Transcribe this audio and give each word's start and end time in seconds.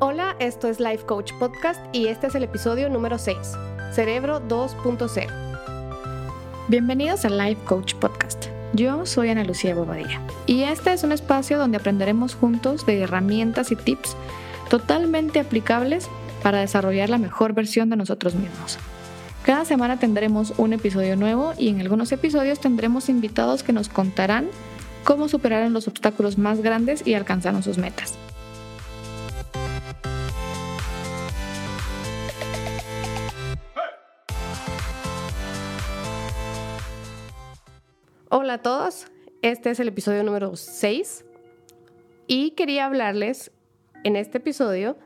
Hola, 0.00 0.34
esto 0.40 0.66
es 0.68 0.80
Life 0.80 1.06
Coach 1.06 1.32
Podcast 1.38 1.80
y 1.92 2.08
este 2.08 2.26
es 2.26 2.34
el 2.34 2.42
episodio 2.42 2.90
número 2.90 3.16
6, 3.16 3.38
Cerebro 3.92 4.42
2.0. 4.48 5.28
Bienvenidos 6.66 7.24
a 7.24 7.28
Life 7.28 7.62
Coach 7.64 7.94
Podcast. 7.94 8.46
Yo 8.72 9.06
soy 9.06 9.28
Ana 9.28 9.44
Lucía 9.44 9.72
Bobadilla 9.76 10.20
y 10.46 10.64
este 10.64 10.92
es 10.92 11.04
un 11.04 11.12
espacio 11.12 11.58
donde 11.58 11.76
aprenderemos 11.76 12.34
juntos 12.34 12.84
de 12.86 13.02
herramientas 13.02 13.70
y 13.70 13.76
tips 13.76 14.16
totalmente 14.68 15.38
aplicables 15.38 16.08
para 16.42 16.58
desarrollar 16.58 17.08
la 17.08 17.18
mejor 17.18 17.52
versión 17.52 17.88
de 17.88 17.96
nosotros 17.96 18.34
mismos. 18.34 18.78
Cada 19.44 19.64
semana 19.64 20.00
tendremos 20.00 20.54
un 20.56 20.72
episodio 20.72 21.14
nuevo 21.14 21.52
y 21.56 21.68
en 21.68 21.80
algunos 21.80 22.10
episodios 22.10 22.58
tendremos 22.58 23.08
invitados 23.08 23.62
que 23.62 23.72
nos 23.72 23.88
contarán 23.88 24.48
cómo 25.04 25.28
superaron 25.28 25.72
los 25.72 25.86
obstáculos 25.86 26.36
más 26.36 26.62
grandes 26.62 27.06
y 27.06 27.14
alcanzaron 27.14 27.62
sus 27.62 27.78
metas. 27.78 28.18
Hola 38.54 38.60
a 38.60 38.62
todos, 38.62 39.06
este 39.42 39.70
es 39.70 39.80
el 39.80 39.88
episodio 39.88 40.22
número 40.22 40.54
6 40.54 41.24
y 42.28 42.52
quería 42.52 42.86
hablarles 42.86 43.50
en 44.04 44.14
este 44.14 44.38
episodio 44.38 44.96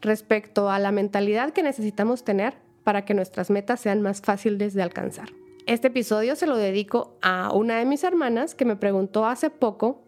respecto 0.00 0.70
a 0.70 0.78
la 0.78 0.92
mentalidad 0.92 1.50
que 1.50 1.64
necesitamos 1.64 2.22
tener 2.22 2.54
para 2.84 3.04
que 3.04 3.12
nuestras 3.12 3.50
metas 3.50 3.80
sean 3.80 4.02
más 4.02 4.20
fáciles 4.20 4.72
de 4.72 4.84
alcanzar. 4.84 5.30
Este 5.66 5.88
episodio 5.88 6.36
se 6.36 6.46
lo 6.46 6.56
dedico 6.56 7.18
a 7.22 7.52
una 7.52 7.76
de 7.76 7.86
mis 7.86 8.04
hermanas 8.04 8.54
que 8.54 8.64
me 8.64 8.76
preguntó 8.76 9.26
hace 9.26 9.50
poco 9.50 10.04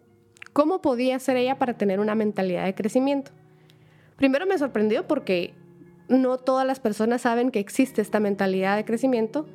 cómo 0.52 0.80
podía 0.80 1.19
ser 1.19 1.36
ella 1.36 1.58
para 1.58 1.77
tener 1.77 1.98
una 1.98 2.14
mentalidad 2.14 2.64
de 2.64 2.77
crecimiento. 2.77 3.33
Primero 4.14 4.47
me 4.47 4.56
sorprendió 4.56 5.08
porque 5.08 5.52
no 6.06 6.38
todas 6.38 6.64
las 6.64 6.78
personas 6.78 7.22
saben 7.22 7.50
que 7.50 7.58
existe 7.58 8.03
esta 8.03 8.20
mentalidad 8.20 8.77
de 8.77 8.84
crecimiento 8.84 9.47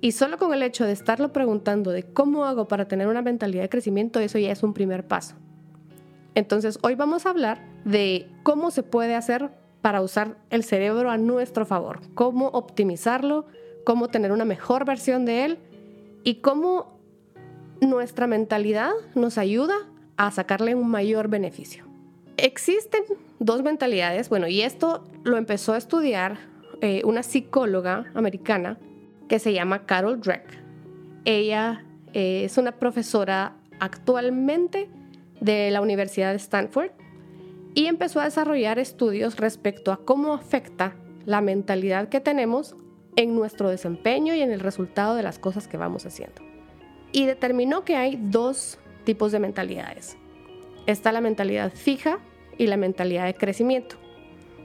y 0.00 0.12
solo 0.12 0.38
con 0.38 0.54
el 0.54 0.62
hecho 0.62 0.84
de 0.84 0.92
estarlo 0.92 1.32
preguntando 1.32 1.90
de 1.90 2.04
cómo 2.04 2.44
hago 2.44 2.68
para 2.68 2.86
tener 2.86 3.08
una 3.08 3.22
mentalidad 3.22 3.62
de 3.62 3.68
crecimiento, 3.68 4.20
eso 4.20 4.38
ya 4.38 4.52
es 4.52 4.62
un 4.62 4.74
primer 4.74 5.06
paso. 5.06 5.34
Entonces 6.34 6.78
hoy 6.82 6.94
vamos 6.94 7.26
a 7.26 7.30
hablar 7.30 7.66
de 7.84 8.28
cómo 8.44 8.70
se 8.70 8.82
puede 8.82 9.14
hacer 9.14 9.50
para 9.82 10.00
usar 10.00 10.36
el 10.50 10.62
cerebro 10.62 11.10
a 11.10 11.18
nuestro 11.18 11.66
favor, 11.66 12.00
cómo 12.14 12.48
optimizarlo, 12.48 13.46
cómo 13.84 14.08
tener 14.08 14.32
una 14.32 14.44
mejor 14.44 14.84
versión 14.84 15.24
de 15.24 15.44
él 15.44 15.58
y 16.22 16.36
cómo 16.36 16.98
nuestra 17.80 18.26
mentalidad 18.26 18.90
nos 19.14 19.38
ayuda 19.38 19.74
a 20.16 20.30
sacarle 20.30 20.74
un 20.74 20.88
mayor 20.90 21.28
beneficio. 21.28 21.84
Existen 22.36 23.02
dos 23.40 23.62
mentalidades, 23.62 24.28
bueno, 24.28 24.46
y 24.46 24.62
esto 24.62 25.04
lo 25.24 25.36
empezó 25.36 25.72
a 25.72 25.78
estudiar 25.78 26.38
eh, 26.80 27.02
una 27.04 27.22
psicóloga 27.22 28.12
americana 28.14 28.78
que 29.28 29.38
se 29.38 29.52
llama 29.52 29.86
Carol 29.86 30.20
Dweck. 30.20 30.44
Ella 31.24 31.84
eh, 32.12 32.44
es 32.44 32.58
una 32.58 32.72
profesora 32.72 33.56
actualmente 33.78 34.88
de 35.40 35.70
la 35.70 35.80
Universidad 35.80 36.30
de 36.30 36.36
Stanford 36.36 36.90
y 37.74 37.86
empezó 37.86 38.20
a 38.20 38.24
desarrollar 38.24 38.78
estudios 38.78 39.36
respecto 39.36 39.92
a 39.92 40.04
cómo 40.04 40.32
afecta 40.34 40.96
la 41.26 41.40
mentalidad 41.40 42.08
que 42.08 42.20
tenemos 42.20 42.74
en 43.16 43.34
nuestro 43.34 43.68
desempeño 43.68 44.34
y 44.34 44.40
en 44.40 44.50
el 44.50 44.60
resultado 44.60 45.14
de 45.14 45.22
las 45.22 45.38
cosas 45.38 45.68
que 45.68 45.76
vamos 45.76 46.06
haciendo. 46.06 46.42
Y 47.12 47.26
determinó 47.26 47.84
que 47.84 47.96
hay 47.96 48.18
dos 48.20 48.78
tipos 49.04 49.32
de 49.32 49.38
mentalidades. 49.38 50.16
Está 50.86 51.12
la 51.12 51.20
mentalidad 51.20 51.72
fija 51.72 52.18
y 52.56 52.66
la 52.66 52.76
mentalidad 52.76 53.26
de 53.26 53.34
crecimiento. 53.34 53.96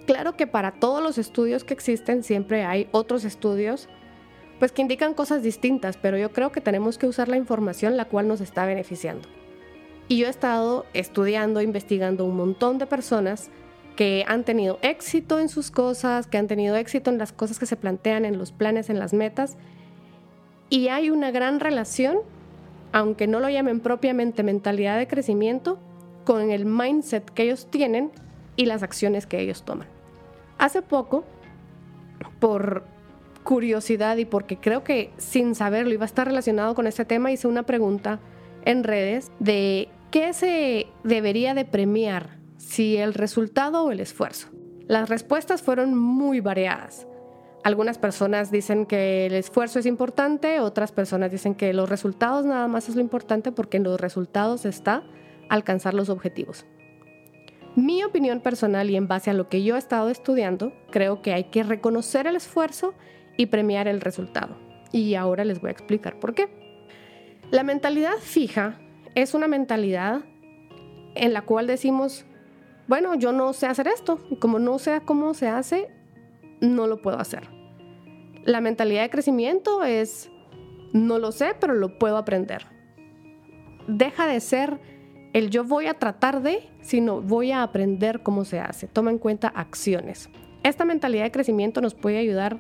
Claro 0.06 0.36
que 0.36 0.48
para 0.48 0.72
todos 0.72 1.02
los 1.02 1.18
estudios 1.18 1.64
que 1.64 1.74
existen 1.74 2.24
siempre 2.24 2.64
hay 2.64 2.88
otros 2.92 3.26
estudios 3.26 3.90
pues 4.64 4.72
que 4.72 4.82
indican 4.82 5.14
cosas 5.14 5.44
distintas, 5.44 5.98
pero 5.98 6.18
yo 6.18 6.32
creo 6.32 6.54
que 6.54 6.62
tenemos 6.62 6.98
que 6.98 7.06
usar 7.06 7.28
la 7.28 7.36
información 7.36 7.98
la 7.98 8.06
cual 8.06 8.30
nos 8.30 8.40
está 8.40 8.66
beneficiando. 8.66 9.28
Y 10.08 10.18
yo 10.18 10.28
he 10.28 10.30
estado 10.30 10.86
estudiando, 10.94 11.62
investigando 11.62 12.24
un 12.24 12.38
montón 12.38 12.78
de 12.78 12.86
personas 12.86 13.50
que 13.98 14.24
han 14.26 14.46
tenido 14.46 14.80
éxito 14.82 15.38
en 15.42 15.50
sus 15.50 15.70
cosas, 15.70 16.28
que 16.28 16.38
han 16.38 16.48
tenido 16.48 16.78
éxito 16.78 17.12
en 17.12 17.18
las 17.18 17.34
cosas 17.34 17.60
que 17.60 17.66
se 17.66 17.76
plantean, 17.76 18.24
en 18.24 18.38
los 18.38 18.54
planes, 18.54 18.90
en 18.90 19.00
las 19.00 19.12
metas. 19.12 19.58
Y 20.70 20.88
hay 20.88 21.10
una 21.10 21.32
gran 21.32 21.60
relación, 21.60 22.20
aunque 22.94 23.28
no 23.28 23.42
lo 23.42 23.50
llamen 23.50 23.82
propiamente 23.82 24.44
mentalidad 24.44 24.98
de 24.98 25.10
crecimiento, 25.10 25.78
con 26.24 26.52
el 26.52 26.64
mindset 26.64 27.30
que 27.32 27.44
ellos 27.44 27.68
tienen 27.70 28.12
y 28.56 28.68
las 28.68 28.82
acciones 28.82 29.28
que 29.28 29.42
ellos 29.42 29.64
toman. 29.64 29.90
Hace 30.58 30.82
poco, 30.82 31.26
por 32.40 32.93
curiosidad 33.44 34.18
y 34.18 34.26
porque 34.26 34.58
creo 34.58 34.84
que 34.84 35.12
sin 35.18 35.56
saberlo 35.56 35.94
iba 35.94 36.04
a 36.04 36.06
estar 36.06 36.28
relacionado 36.28 36.76
con 36.76 36.88
este 36.88 37.06
tema, 37.06 37.32
hice 37.32 37.48
una 37.48 37.64
pregunta 37.64 38.20
en 38.66 38.84
redes 38.84 39.32
de 39.40 39.90
qué 40.12 40.34
se 40.34 40.88
debería 41.04 41.54
de 41.54 41.66
premiar 41.66 42.38
si 42.58 42.98
el 42.98 43.14
resultado 43.14 43.84
o 43.84 43.92
el 43.92 44.00
esfuerzo. 44.00 44.50
Las 44.88 45.10
respuestas 45.10 45.62
fueron 45.62 45.98
muy 45.98 46.40
variadas. 46.40 47.08
Algunas 47.64 47.98
personas 47.98 48.52
dicen 48.52 48.86
que 48.86 49.26
el 49.28 49.34
esfuerzo 49.34 49.80
es 49.80 49.86
importante, 49.86 50.60
otras 50.60 50.92
personas 50.92 51.32
dicen 51.32 51.56
que 51.56 51.74
los 51.74 51.90
resultados 51.90 52.46
nada 52.46 52.68
más 52.68 52.90
es 52.90 52.96
lo 52.96 53.02
importante 53.02 53.52
porque 53.54 53.78
en 53.78 53.84
los 53.84 54.00
resultados 54.00 54.66
está 54.66 55.04
alcanzar 55.50 55.94
los 55.94 56.10
objetivos. 56.10 56.66
Mi 57.76 58.04
opinión 58.04 58.42
personal 58.42 58.90
y 58.90 58.98
en 58.98 59.08
base 59.08 59.32
a 59.32 59.34
lo 59.34 59.50
que 59.50 59.64
yo 59.64 59.76
he 59.76 59.80
estado 59.80 60.10
estudiando, 60.10 60.74
creo 60.92 61.22
que 61.22 61.34
hay 61.34 61.46
que 61.46 61.64
reconocer 61.64 62.28
el 62.28 62.36
esfuerzo 62.36 62.94
y 63.38 63.48
premiar 63.48 63.88
el 63.88 64.02
resultado. 64.02 64.58
Y 64.92 65.16
ahora 65.16 65.44
les 65.44 65.60
voy 65.60 65.70
a 65.70 65.72
explicar 65.72 66.20
por 66.20 66.34
qué. 66.34 66.50
La 67.52 67.64
mentalidad 67.64 68.16
fija 68.20 68.80
es 69.16 69.34
una 69.34 69.48
mentalidad 69.48 70.22
en 71.16 71.34
la 71.34 71.42
cual 71.42 71.68
decimos, 71.68 72.26
bueno, 72.88 73.16
yo 73.16 73.32
no 73.32 73.54
sé 73.54 73.68
hacer 73.68 73.88
esto 73.88 74.20
como 74.40 74.60
no 74.60 74.80
sé 74.80 75.02
cómo 75.06 75.34
se 75.34 75.48
hace, 75.48 75.90
no 76.62 76.88
lo 76.88 77.02
puedo 77.02 77.20
hacer. 77.20 77.50
La 78.44 78.62
mentalidad 78.62 79.04
de 79.04 79.10
crecimiento 79.10 79.84
es, 79.84 80.30
no 80.92 81.18
lo 81.20 81.32
sé, 81.32 81.56
pero 81.60 81.74
lo 81.74 81.98
puedo 81.98 82.18
aprender. 82.18 82.66
Deja 83.88 84.28
de 84.28 84.40
ser 84.40 84.80
el 85.34 85.50
yo 85.50 85.64
voy 85.64 85.88
a 85.88 85.96
tratar 85.96 86.42
de, 86.42 86.70
sino 86.82 87.22
voy 87.22 87.52
a 87.52 87.64
aprender 87.64 88.22
cómo 88.22 88.46
se 88.46 88.60
hace. 88.60 88.88
Toma 88.88 89.12
en 89.12 89.18
cuenta 89.18 89.48
acciones. 89.48 90.30
Esta 90.64 90.86
mentalidad 90.86 91.24
de 91.24 91.32
crecimiento 91.32 91.82
nos 91.82 91.96
puede 91.96 92.18
ayudar 92.18 92.60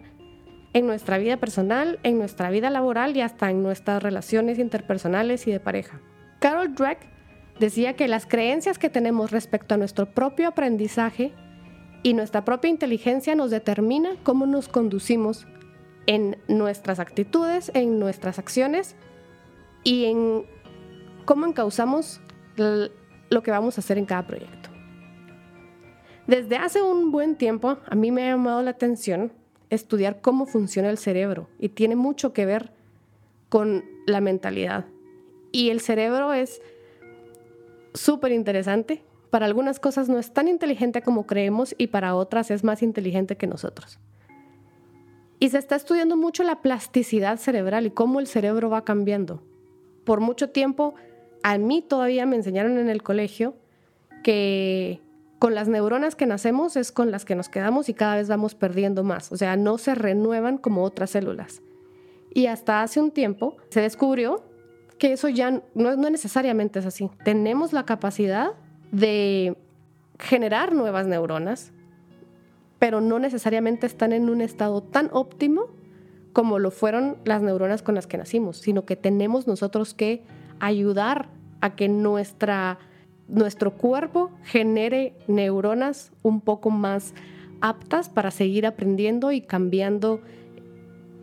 en 0.73 0.87
nuestra 0.87 1.17
vida 1.17 1.37
personal, 1.37 1.99
en 2.03 2.17
nuestra 2.17 2.49
vida 2.49 2.69
laboral 2.69 3.15
y 3.15 3.21
hasta 3.21 3.49
en 3.49 3.63
nuestras 3.63 4.01
relaciones 4.01 4.59
interpersonales 4.59 5.47
y 5.47 5.51
de 5.51 5.59
pareja. 5.59 6.01
Carol 6.39 6.73
Dweck 6.73 6.99
decía 7.59 7.95
que 7.95 8.07
las 8.07 8.25
creencias 8.25 8.79
que 8.79 8.89
tenemos 8.89 9.31
respecto 9.31 9.75
a 9.75 9.77
nuestro 9.77 10.07
propio 10.07 10.47
aprendizaje 10.47 11.33
y 12.01 12.13
nuestra 12.13 12.43
propia 12.43 12.69
inteligencia 12.69 13.35
nos 13.35 13.51
determina 13.51 14.17
cómo 14.23 14.45
nos 14.45 14.67
conducimos 14.67 15.47
en 16.05 16.37
nuestras 16.47 16.99
actitudes, 16.99 17.71
en 17.73 17.99
nuestras 17.99 18.39
acciones 18.39 18.95
y 19.83 20.05
en 20.05 20.45
cómo 21.25 21.45
encauzamos 21.45 22.19
lo 22.57 23.43
que 23.43 23.51
vamos 23.51 23.77
a 23.77 23.81
hacer 23.81 23.97
en 23.97 24.05
cada 24.05 24.27
proyecto. 24.27 24.69
Desde 26.27 26.57
hace 26.57 26.81
un 26.81 27.11
buen 27.11 27.35
tiempo 27.35 27.77
a 27.85 27.95
mí 27.95 28.11
me 28.11 28.23
ha 28.23 28.31
llamado 28.31 28.61
la 28.63 28.71
atención 28.71 29.31
estudiar 29.73 30.21
cómo 30.21 30.45
funciona 30.45 30.89
el 30.89 30.97
cerebro 30.97 31.49
y 31.59 31.69
tiene 31.69 31.95
mucho 31.95 32.33
que 32.33 32.45
ver 32.45 32.71
con 33.49 33.85
la 34.07 34.21
mentalidad. 34.21 34.85
Y 35.51 35.69
el 35.69 35.79
cerebro 35.79 36.33
es 36.33 36.61
súper 37.93 38.31
interesante. 38.31 39.03
Para 39.29 39.45
algunas 39.45 39.79
cosas 39.79 40.09
no 40.09 40.19
es 40.19 40.33
tan 40.33 40.47
inteligente 40.47 41.01
como 41.01 41.25
creemos 41.25 41.75
y 41.77 41.87
para 41.87 42.15
otras 42.15 42.51
es 42.51 42.63
más 42.63 42.81
inteligente 42.83 43.37
que 43.37 43.47
nosotros. 43.47 43.99
Y 45.39 45.49
se 45.49 45.57
está 45.57 45.75
estudiando 45.75 46.15
mucho 46.15 46.43
la 46.43 46.61
plasticidad 46.61 47.37
cerebral 47.37 47.85
y 47.85 47.91
cómo 47.91 48.19
el 48.19 48.27
cerebro 48.27 48.69
va 48.69 48.85
cambiando. 48.85 49.43
Por 50.05 50.19
mucho 50.19 50.49
tiempo, 50.49 50.95
a 51.43 51.57
mí 51.57 51.81
todavía 51.81 52.25
me 52.25 52.37
enseñaron 52.37 52.77
en 52.77 52.89
el 52.89 53.03
colegio 53.03 53.55
que 54.23 55.01
con 55.43 55.55
las 55.55 55.67
neuronas 55.67 56.15
que 56.15 56.25
nacemos 56.25 56.77
es 56.77 56.93
con 56.93 57.11
las 57.11 57.25
que 57.25 57.35
nos 57.35 57.49
quedamos 57.49 57.89
y 57.89 57.93
cada 57.93 58.15
vez 58.15 58.29
vamos 58.29 58.55
perdiendo 58.55 59.03
más. 59.03 59.29
O 59.29 59.35
sea, 59.35 59.57
no 59.57 59.77
se 59.77 59.93
renuevan 59.93 60.57
como 60.57 60.83
otras 60.83 61.09
células. 61.09 61.61
Y 62.33 62.45
hasta 62.45 62.81
hace 62.81 63.01
un 63.01 63.11
tiempo 63.11 63.57
se 63.67 63.81
descubrió 63.81 64.41
que 64.97 65.11
eso 65.11 65.27
ya 65.27 65.51
no, 65.51 65.97
no 65.97 66.09
necesariamente 66.09 66.79
es 66.79 66.85
así. 66.85 67.11
Tenemos 67.25 67.73
la 67.73 67.85
capacidad 67.85 68.51
de 68.93 69.57
generar 70.17 70.73
nuevas 70.73 71.07
neuronas, 71.07 71.73
pero 72.79 73.01
no 73.01 73.19
necesariamente 73.19 73.85
están 73.85 74.13
en 74.13 74.29
un 74.29 74.39
estado 74.39 74.81
tan 74.81 75.09
óptimo 75.11 75.67
como 76.31 76.57
lo 76.57 76.71
fueron 76.71 77.17
las 77.25 77.41
neuronas 77.41 77.83
con 77.83 77.95
las 77.95 78.07
que 78.07 78.17
nacimos, 78.17 78.59
sino 78.59 78.85
que 78.85 78.95
tenemos 78.95 79.45
nosotros 79.45 79.93
que 79.93 80.23
ayudar 80.61 81.27
a 81.59 81.75
que 81.75 81.89
nuestra 81.89 82.79
nuestro 83.27 83.71
cuerpo 83.71 84.31
genere 84.43 85.13
neuronas 85.27 86.11
un 86.21 86.41
poco 86.41 86.69
más 86.69 87.13
aptas 87.61 88.09
para 88.09 88.31
seguir 88.31 88.65
aprendiendo 88.65 89.31
y 89.31 89.41
cambiando 89.41 90.21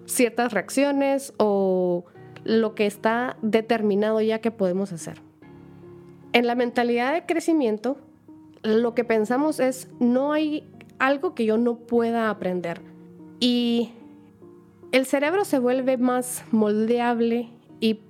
ciertas 0.07 0.53
reacciones 0.53 1.33
o 1.37 2.05
lo 2.45 2.75
que 2.75 2.87
está 2.87 3.37
determinado 3.43 4.21
ya 4.21 4.41
que 4.41 4.51
podemos 4.51 4.93
hacer. 4.93 5.21
En 6.33 6.47
la 6.47 6.55
mentalidad 6.55 7.13
de 7.13 7.27
crecimiento, 7.27 7.99
lo 8.63 8.95
que 8.95 9.05
pensamos 9.05 9.61
es, 9.61 9.89
no 9.99 10.33
hay 10.33 10.69
algo 10.99 11.35
que 11.35 11.45
yo 11.45 11.59
no 11.59 11.77
pueda 11.77 12.31
aprender. 12.31 12.81
Y 13.41 13.93
el 14.93 15.07
cerebro 15.07 15.45
se 15.45 15.59
vuelve 15.59 15.97
más 15.97 16.45
moldeable 16.51 17.49
y 17.81 18.01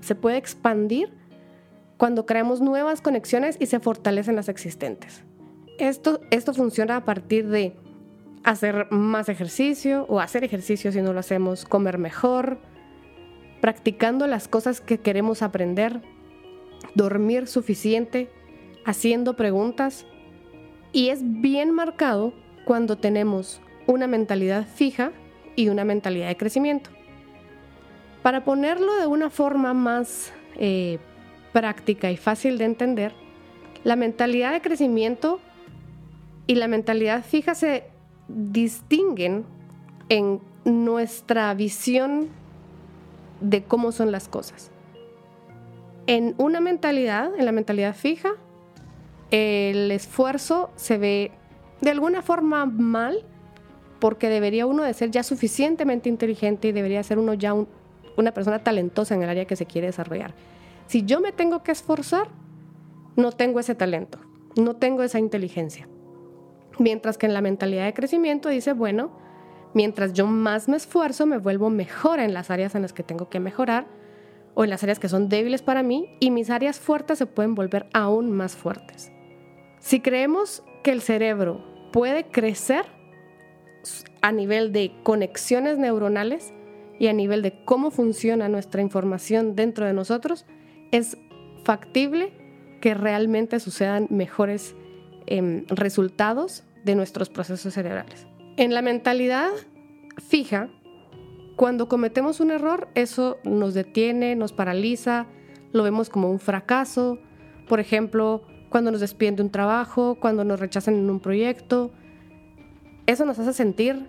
se 0.00 0.14
puede 0.14 0.36
expandir 0.36 1.12
cuando 1.96 2.26
creamos 2.26 2.60
nuevas 2.60 3.00
conexiones 3.00 3.56
y 3.60 3.66
se 3.66 3.80
fortalecen 3.80 4.36
las 4.36 4.48
existentes. 4.48 5.24
Esto, 5.78 6.20
esto 6.30 6.54
funciona 6.54 6.96
a 6.96 7.04
partir 7.04 7.48
de 7.48 7.76
hacer 8.44 8.86
más 8.90 9.28
ejercicio 9.28 10.06
o 10.08 10.20
hacer 10.20 10.44
ejercicio 10.44 10.92
si 10.92 11.02
no 11.02 11.12
lo 11.12 11.20
hacemos, 11.20 11.64
comer 11.64 11.98
mejor, 11.98 12.58
practicando 13.60 14.26
las 14.26 14.48
cosas 14.48 14.80
que 14.80 14.98
queremos 14.98 15.42
aprender, 15.42 16.02
dormir 16.94 17.46
suficiente, 17.46 18.30
haciendo 18.84 19.34
preguntas. 19.34 20.06
Y 20.92 21.08
es 21.08 21.20
bien 21.22 21.72
marcado 21.72 22.32
cuando 22.64 22.96
tenemos 22.96 23.60
una 23.86 24.06
mentalidad 24.06 24.66
fija 24.66 25.12
y 25.56 25.68
una 25.68 25.84
mentalidad 25.84 26.28
de 26.28 26.36
crecimiento. 26.36 26.90
Para 28.22 28.44
ponerlo 28.44 28.94
de 28.96 29.06
una 29.06 29.30
forma 29.30 29.74
más 29.74 30.32
eh, 30.56 30.98
práctica 31.56 32.10
y 32.10 32.18
fácil 32.18 32.58
de 32.58 32.66
entender, 32.66 33.14
la 33.82 33.96
mentalidad 33.96 34.52
de 34.52 34.60
crecimiento 34.60 35.40
y 36.46 36.56
la 36.56 36.68
mentalidad 36.68 37.24
fija 37.24 37.54
se 37.54 37.84
distinguen 38.28 39.46
en 40.10 40.42
nuestra 40.66 41.54
visión 41.54 42.28
de 43.40 43.62
cómo 43.62 43.90
son 43.90 44.12
las 44.12 44.28
cosas. 44.28 44.70
En 46.06 46.34
una 46.36 46.60
mentalidad, 46.60 47.34
en 47.38 47.46
la 47.46 47.52
mentalidad 47.52 47.96
fija, 47.96 48.34
el 49.30 49.90
esfuerzo 49.90 50.68
se 50.76 50.98
ve 50.98 51.30
de 51.80 51.88
alguna 51.88 52.20
forma 52.20 52.66
mal 52.66 53.24
porque 53.98 54.28
debería 54.28 54.66
uno 54.66 54.82
de 54.82 54.92
ser 54.92 55.10
ya 55.10 55.22
suficientemente 55.22 56.10
inteligente 56.10 56.68
y 56.68 56.72
debería 56.72 57.02
ser 57.02 57.18
uno 57.18 57.32
ya 57.32 57.54
una 57.54 58.32
persona 58.32 58.58
talentosa 58.58 59.14
en 59.14 59.22
el 59.22 59.30
área 59.30 59.46
que 59.46 59.56
se 59.56 59.64
quiere 59.64 59.86
desarrollar. 59.86 60.34
Si 60.86 61.04
yo 61.04 61.20
me 61.20 61.32
tengo 61.32 61.62
que 61.62 61.72
esforzar, 61.72 62.28
no 63.16 63.32
tengo 63.32 63.60
ese 63.60 63.74
talento, 63.74 64.18
no 64.56 64.76
tengo 64.76 65.02
esa 65.02 65.18
inteligencia. 65.18 65.88
Mientras 66.78 67.18
que 67.18 67.26
en 67.26 67.34
la 67.34 67.40
mentalidad 67.40 67.86
de 67.86 67.94
crecimiento 67.94 68.48
dice, 68.48 68.72
bueno, 68.72 69.10
mientras 69.74 70.12
yo 70.12 70.26
más 70.26 70.68
me 70.68 70.76
esfuerzo, 70.76 71.26
me 71.26 71.38
vuelvo 71.38 71.70
mejor 71.70 72.20
en 72.20 72.34
las 72.34 72.50
áreas 72.50 72.74
en 72.74 72.82
las 72.82 72.92
que 72.92 73.02
tengo 73.02 73.28
que 73.28 73.40
mejorar 73.40 73.86
o 74.54 74.64
en 74.64 74.70
las 74.70 74.82
áreas 74.82 74.98
que 74.98 75.08
son 75.08 75.28
débiles 75.28 75.62
para 75.62 75.82
mí 75.82 76.16
y 76.20 76.30
mis 76.30 76.50
áreas 76.50 76.78
fuertes 76.78 77.18
se 77.18 77.26
pueden 77.26 77.54
volver 77.54 77.88
aún 77.92 78.30
más 78.30 78.54
fuertes. 78.54 79.10
Si 79.80 80.00
creemos 80.00 80.62
que 80.82 80.92
el 80.92 81.02
cerebro 81.02 81.64
puede 81.92 82.24
crecer 82.24 82.86
a 84.20 84.32
nivel 84.32 84.72
de 84.72 84.92
conexiones 85.02 85.78
neuronales 85.78 86.52
y 86.98 87.08
a 87.08 87.12
nivel 87.12 87.42
de 87.42 87.64
cómo 87.64 87.90
funciona 87.90 88.48
nuestra 88.48 88.82
información 88.82 89.54
dentro 89.54 89.86
de 89.86 89.92
nosotros, 89.92 90.46
es 90.90 91.16
factible 91.64 92.32
que 92.80 92.94
realmente 92.94 93.60
sucedan 93.60 94.06
mejores 94.10 94.76
em, 95.26 95.64
resultados 95.68 96.64
de 96.84 96.94
nuestros 96.94 97.28
procesos 97.28 97.74
cerebrales. 97.74 98.26
En 98.56 98.72
la 98.72 98.82
mentalidad 98.82 99.50
fija, 100.28 100.68
cuando 101.56 101.88
cometemos 101.88 102.40
un 102.40 102.50
error, 102.50 102.88
eso 102.94 103.38
nos 103.44 103.74
detiene, 103.74 104.36
nos 104.36 104.52
paraliza, 104.52 105.26
lo 105.72 105.82
vemos 105.82 106.08
como 106.10 106.30
un 106.30 106.38
fracaso. 106.38 107.18
Por 107.68 107.80
ejemplo, 107.80 108.42
cuando 108.68 108.92
nos 108.92 109.00
despiden 109.00 109.36
de 109.36 109.42
un 109.42 109.50
trabajo, 109.50 110.16
cuando 110.20 110.44
nos 110.44 110.60
rechazan 110.60 110.94
en 110.94 111.10
un 111.10 111.20
proyecto. 111.20 111.90
Eso 113.06 113.24
nos 113.24 113.38
hace 113.38 113.52
sentir 113.52 114.08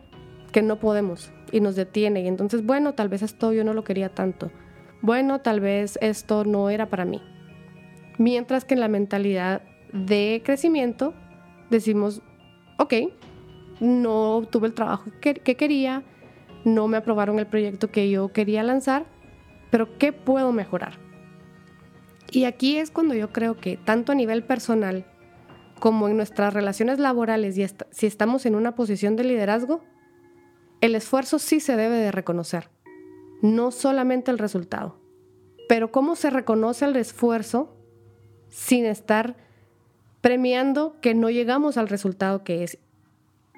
que 0.51 0.61
no 0.61 0.79
podemos 0.79 1.31
y 1.51 1.61
nos 1.61 1.75
detiene. 1.75 2.21
Y 2.21 2.27
entonces, 2.27 2.65
bueno, 2.65 2.93
tal 2.93 3.09
vez 3.09 3.21
esto 3.21 3.53
yo 3.53 3.63
no 3.63 3.73
lo 3.73 3.83
quería 3.83 4.09
tanto 4.09 4.51
bueno, 5.01 5.39
tal 5.41 5.59
vez 5.59 5.97
esto 6.01 6.43
no 6.43 6.69
era 6.69 6.89
para 6.89 7.05
mí. 7.05 7.21
Mientras 8.17 8.65
que 8.65 8.73
en 8.73 8.79
la 8.79 8.87
mentalidad 8.87 9.61
de 9.93 10.41
crecimiento 10.43 11.13
decimos, 11.69 12.21
ok, 12.77 12.93
no 13.79 14.47
tuve 14.49 14.67
el 14.67 14.73
trabajo 14.73 15.11
que, 15.21 15.35
quería, 15.35 16.03
no 16.65 16.87
me 16.87 16.97
aprobaron 16.97 17.39
el 17.39 17.47
proyecto 17.47 17.91
que 17.91 18.09
yo 18.09 18.29
quería 18.29 18.63
lanzar, 18.63 19.05
pero 19.69 19.97
¿qué 19.97 20.13
puedo 20.13 20.51
mejorar? 20.51 20.99
Y 22.31 22.45
aquí 22.45 22.77
es 22.77 22.91
cuando 22.91 23.13
yo 23.13 23.31
creo 23.31 23.55
que 23.57 23.77
tanto 23.77 24.11
a 24.11 24.15
nivel 24.15 24.43
personal 24.43 25.05
como 25.79 26.07
en 26.07 26.17
nuestras 26.17 26.53
relaciones 26.53 26.97
laborales 26.99 27.57
y 27.57 27.65
si 27.91 28.07
estamos 28.07 28.45
en 28.45 28.55
una 28.55 28.73
posición 28.73 29.15
de 29.15 29.23
liderazgo, 29.23 29.83
el 30.81 30.95
esfuerzo 30.95 31.39
sí 31.39 31.59
se 31.59 31.75
debe 31.75 31.97
de 31.97 32.11
reconocer 32.11 32.69
no 33.41 33.71
solamente 33.71 34.31
el 34.31 34.37
resultado. 34.37 34.99
Pero 35.67 35.91
cómo 35.91 36.15
se 36.15 36.29
reconoce 36.29 36.85
el 36.85 36.95
esfuerzo 36.95 37.75
sin 38.49 38.85
estar 38.85 39.35
premiando 40.21 40.95
que 41.01 41.13
no 41.13 41.29
llegamos 41.29 41.77
al 41.77 41.87
resultado 41.87 42.43
que 42.43 42.63
es. 42.63 42.79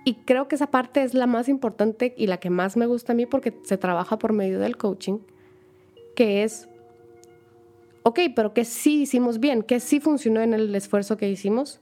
Y 0.06 0.16
creo 0.26 0.48
que 0.48 0.56
esa 0.56 0.68
parte 0.68 1.04
es 1.04 1.14
la 1.14 1.28
más 1.28 1.50
importante 1.50 2.14
y 2.18 2.28
la 2.28 2.38
que 2.38 2.50
más 2.50 2.78
me 2.78 2.86
gusta 2.86 3.14
a 3.14 3.16
mí 3.16 3.26
porque 3.26 3.54
se 3.64 3.78
trabaja 3.78 4.18
por 4.18 4.34
medio 4.34 4.60
del 4.60 4.78
coaching, 4.78 5.20
que 6.16 6.44
es, 6.44 6.68
ok, 8.04 8.20
pero 8.36 8.54
que 8.54 8.66
sí 8.66 9.02
hicimos 9.02 9.40
bien, 9.40 9.62
que 9.62 9.80
sí 9.80 10.00
funcionó 10.00 10.42
en 10.42 10.54
el 10.54 10.74
esfuerzo 10.74 11.18
que 11.18 11.30
hicimos 11.30 11.82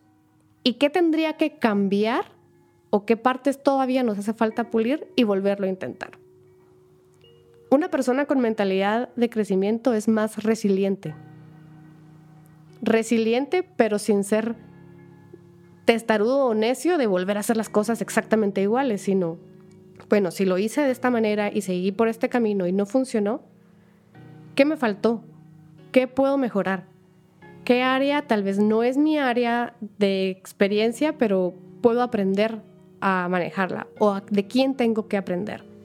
y 0.64 0.74
qué 0.74 0.90
tendría 0.90 1.34
que 1.38 1.58
cambiar 1.58 2.26
o 2.90 3.06
qué 3.06 3.18
partes 3.18 3.62
todavía 3.62 4.04
nos 4.04 4.18
hace 4.18 4.34
falta 4.34 4.70
pulir 4.70 5.08
y 5.16 5.24
volverlo 5.24 5.66
a 5.66 5.70
intentar. 5.70 6.18
Una 7.70 7.90
persona 7.90 8.26
con 8.26 8.40
mentalidad 8.40 9.10
de 9.16 9.30
crecimiento 9.30 9.94
es 9.94 10.08
más 10.08 10.42
resiliente. 10.44 11.16
Resiliente, 12.82 13.64
pero 13.64 14.00
sin 14.00 14.24
ser 14.24 14.56
testarudo 15.84 16.46
o 16.46 16.54
necio 16.54 16.98
de 16.98 17.08
volver 17.08 17.38
a 17.38 17.42
hacer 17.42 17.58
las 17.58 17.70
cosas 17.70 18.02
exactamente 18.02 18.62
iguales, 18.62 19.02
sino, 19.02 19.38
bueno, 20.10 20.32
si 20.32 20.46
lo 20.46 20.58
hice 20.58 20.82
de 20.82 20.92
esta 20.92 21.10
manera 21.10 21.52
y 21.52 21.62
seguí 21.62 21.92
por 21.92 22.08
este 22.08 22.30
camino 22.30 22.68
y 22.68 22.72
no 22.72 22.86
funcionó, 22.86 23.42
¿qué 24.56 24.64
me 24.64 24.78
faltó? 24.78 25.24
¿Qué 25.92 26.08
puedo 26.08 26.38
mejorar? 26.38 26.86
¿Qué 27.66 27.84
área 27.84 28.28
tal 28.28 28.44
vez 28.44 28.60
no 28.60 28.84
es 28.84 28.98
mi 28.98 29.18
área 29.18 29.76
de 29.98 30.30
experiencia, 30.30 31.18
pero 31.18 31.54
puedo 31.82 32.02
aprender 32.02 32.62
a 33.02 33.28
manejarla? 33.30 33.88
¿O 34.00 34.22
de 34.22 34.48
quién 34.48 34.76
tengo 34.76 35.10
que 35.10 35.18
aprender? 35.18 35.77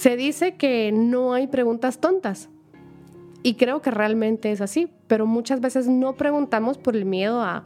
Se 0.00 0.16
dice 0.16 0.54
que 0.54 0.92
no 0.92 1.34
hay 1.34 1.46
preguntas 1.46 1.98
tontas. 1.98 2.48
Y 3.42 3.56
creo 3.56 3.82
que 3.82 3.90
realmente 3.90 4.50
es 4.50 4.62
así, 4.62 4.88
pero 5.08 5.26
muchas 5.26 5.60
veces 5.60 5.88
no 5.88 6.14
preguntamos 6.14 6.78
por 6.78 6.96
el 6.96 7.04
miedo 7.04 7.42
a, 7.42 7.64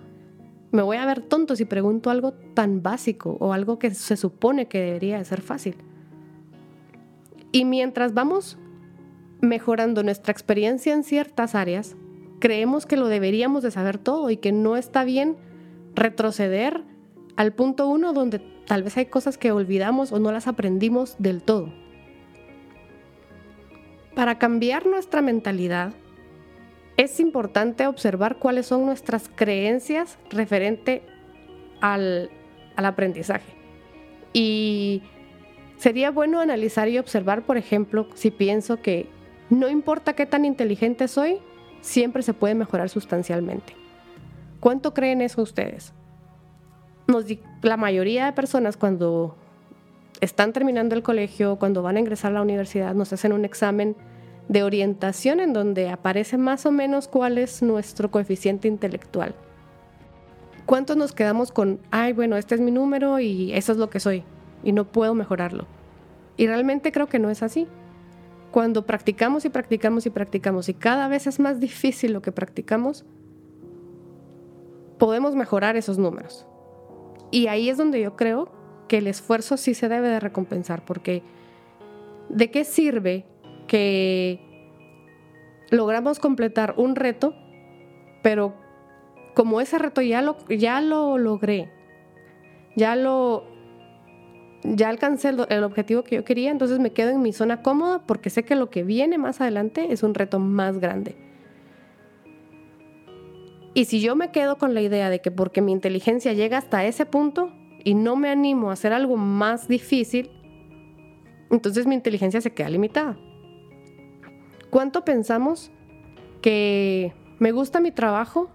me 0.72 0.82
voy 0.82 0.96
a 0.96 1.06
ver 1.06 1.22
tonto 1.22 1.54
si 1.54 1.64
pregunto 1.64 2.10
algo 2.10 2.32
tan 2.32 2.82
básico 2.82 3.36
o 3.38 3.52
algo 3.52 3.78
que 3.78 3.94
se 3.94 4.16
supone 4.16 4.66
que 4.66 4.80
debería 4.80 5.18
de 5.18 5.24
ser 5.24 5.42
fácil. 5.42 5.76
Y 7.52 7.64
mientras 7.64 8.14
vamos 8.14 8.58
mejorando 9.40 10.02
nuestra 10.02 10.32
experiencia 10.32 10.92
en 10.92 11.04
ciertas 11.04 11.54
áreas, 11.54 11.94
creemos 12.40 12.84
que 12.84 12.96
lo 12.96 13.06
deberíamos 13.06 13.62
de 13.62 13.70
saber 13.70 13.96
todo 13.96 14.28
y 14.28 14.38
que 14.38 14.50
no 14.50 14.76
está 14.76 15.04
bien 15.04 15.36
retroceder 15.94 16.82
al 17.36 17.52
punto 17.52 17.86
uno 17.86 18.12
donde 18.12 18.40
tal 18.66 18.82
vez 18.82 18.96
hay 18.96 19.06
cosas 19.06 19.38
que 19.38 19.52
olvidamos 19.52 20.10
o 20.10 20.18
no 20.18 20.32
las 20.32 20.48
aprendimos 20.48 21.14
del 21.20 21.40
todo. 21.40 21.83
Para 24.14 24.38
cambiar 24.38 24.87
nuestra 24.87 25.23
mentalidad, 25.23 25.92
es 26.97 27.18
importante 27.18 27.87
observar 27.87 28.37
cuáles 28.37 28.66
son 28.66 28.87
nuestras 28.87 29.28
creencias 29.28 30.18
referente 30.30 31.02
al, 31.80 32.30
aprendizaje. 32.76 33.56
Y 34.33 35.02
sería 35.76 36.11
bueno 36.11 36.40
analizar 36.40 36.88
y 36.88 36.99
observar, 36.99 37.42
por 37.42 37.56
ejemplo, 37.56 38.09
si 38.14 38.30
pienso 38.30 38.80
que 38.80 39.09
no 39.50 39.68
importa 39.68 40.14
qué 40.14 40.26
tan 40.26 40.44
inteligente 40.44 41.09
soy, 41.09 41.38
siempre 41.80 42.23
se 42.23 42.35
puede 42.35 42.54
mejorar 42.54 42.88
sustancialmente. 42.88 43.75
¿Cuánto 44.61 44.94
creen 44.94 45.21
eso 45.21 45.42
ustedes? 45.42 45.92
la 47.62 47.76
mayoría 47.76 48.25
de 48.25 48.33
personas 48.33 48.78
cuando 48.78 49.37
están 50.21 50.52
terminando 50.52 50.94
el 50.94 51.02
colegio, 51.02 51.56
cuando 51.56 51.83
van 51.83 51.97
a 51.97 52.00
ingresar 52.00 52.33
a 52.33 52.35
la 52.35 52.42
universidad, 52.42 52.94
nos 52.94 53.12
hacen 53.12 53.33
un 53.33 53.44
examen 53.44 53.97
de 54.49 54.62
orientación 54.62 55.40
en 55.40 55.52
donde 55.52 55.88
aparece 55.88 56.37
más 56.37 56.66
o 56.66 56.73
menos 56.73 57.09
cuál 57.09 57.38
es 57.38 57.62
nuestro 57.62 58.11
coeficiente 58.11 58.68
intelectual. 58.68 59.35
¿Cuántos 60.66 60.97
nos 60.97 61.12
quedamos 61.12 61.52
con, 61.52 61.80
ay, 61.90 62.12
bueno, 62.12 62.37
este 62.37 62.54
es 62.54 62.61
mi 62.61 62.71
número 62.71 63.21
y 63.21 63.52
eso 63.52 63.73
es 63.73 63.78
lo 63.78 63.90
que 63.90 64.00
soy 64.00 64.25
y 64.62 64.73
no 64.73 64.85
puedo 64.85 65.14
mejorarlo? 65.14 65.66
Y 66.37 66.47
realmente 66.47 66.90
creo 66.90 67.06
que 67.06 67.18
no 67.18 67.30
es 67.30 67.42
así. 67.42 67.66
Cuando 68.50 68.87
practicamos 68.87 69.44
y 69.44 69.50
practicamos 69.50 70.06
y 70.06 70.11
practicamos 70.11 70.68
y 70.68 70.75
cada 70.75 71.09
vez 71.09 71.26
es 71.26 71.40
más 71.40 71.61
difícil 71.61 72.12
lo 72.12 72.23
que 72.23 72.33
practicamos, 72.33 73.04
podemos 74.99 75.35
mejorar 75.35 75.76
esos 75.76 75.99
números. 75.99 76.47
Y 77.30 77.49
ahí 77.49 77.68
es 77.68 77.76
donde 77.76 78.00
yo 78.00 78.16
creo 78.16 78.49
que 78.88 78.98
el 78.98 79.06
esfuerzo 79.06 79.56
sí 79.56 79.74
se 79.74 79.88
debe 79.88 80.08
de 80.08 80.20
recompensar, 80.20 80.84
porque 80.84 81.22
¿de 82.28 82.50
qué 82.50 82.64
sirve 82.64 83.24
que 83.66 84.40
logramos 85.70 86.18
completar 86.18 86.74
un 86.76 86.96
reto, 86.96 87.34
pero 88.22 88.54
como 89.34 89.60
ese 89.60 89.78
reto 89.78 90.00
ya 90.00 90.22
lo, 90.22 90.36
ya 90.48 90.80
lo 90.80 91.18
logré, 91.18 91.70
ya 92.76 92.96
lo 92.96 93.52
ya 94.66 94.88
alcancé 94.88 95.28
el, 95.28 95.44
el, 95.50 95.62
objetivo 95.62 96.04
que 96.04 96.16
yo 96.16 96.24
quería, 96.24 96.50
entonces 96.50 96.78
me 96.78 96.92
quedo 96.92 97.10
en 97.10 97.20
mi 97.20 97.34
zona 97.34 97.60
cómoda 97.60 98.06
porque 98.06 98.30
sé 98.30 98.44
que 98.44 98.54
lo 98.54 98.70
que 98.70 98.82
viene 98.82 99.18
más 99.18 99.42
adelante 99.42 99.88
es 99.90 100.02
un 100.02 100.14
reto 100.14 100.38
más 100.38 100.78
grande. 100.78 101.16
Y 103.74 103.84
si 103.86 104.00
yo 104.00 104.16
me 104.16 104.30
quedo 104.30 104.56
con 104.56 104.72
la 104.72 104.80
idea 104.80 105.10
de 105.10 105.20
que 105.20 105.30
porque 105.30 105.60
mi 105.60 105.72
inteligencia 105.72 106.32
llega 106.32 106.56
hasta 106.56 106.84
ese 106.86 107.04
punto 107.04 107.52
y 107.84 107.94
no 107.94 108.16
me 108.16 108.30
animo 108.30 108.70
a 108.70 108.72
hacer 108.72 108.92
algo 108.92 109.16
más 109.16 109.68
difícil, 109.68 110.30
entonces 111.50 111.86
mi 111.86 111.94
inteligencia 111.94 112.40
se 112.40 112.52
queda 112.52 112.70
limitada. 112.70 113.16
¿Cuánto 114.70 115.04
pensamos 115.04 115.70
que 116.42 117.12
me 117.38 117.52
gusta 117.52 117.80
mi 117.80 117.92
trabajo 117.92 118.50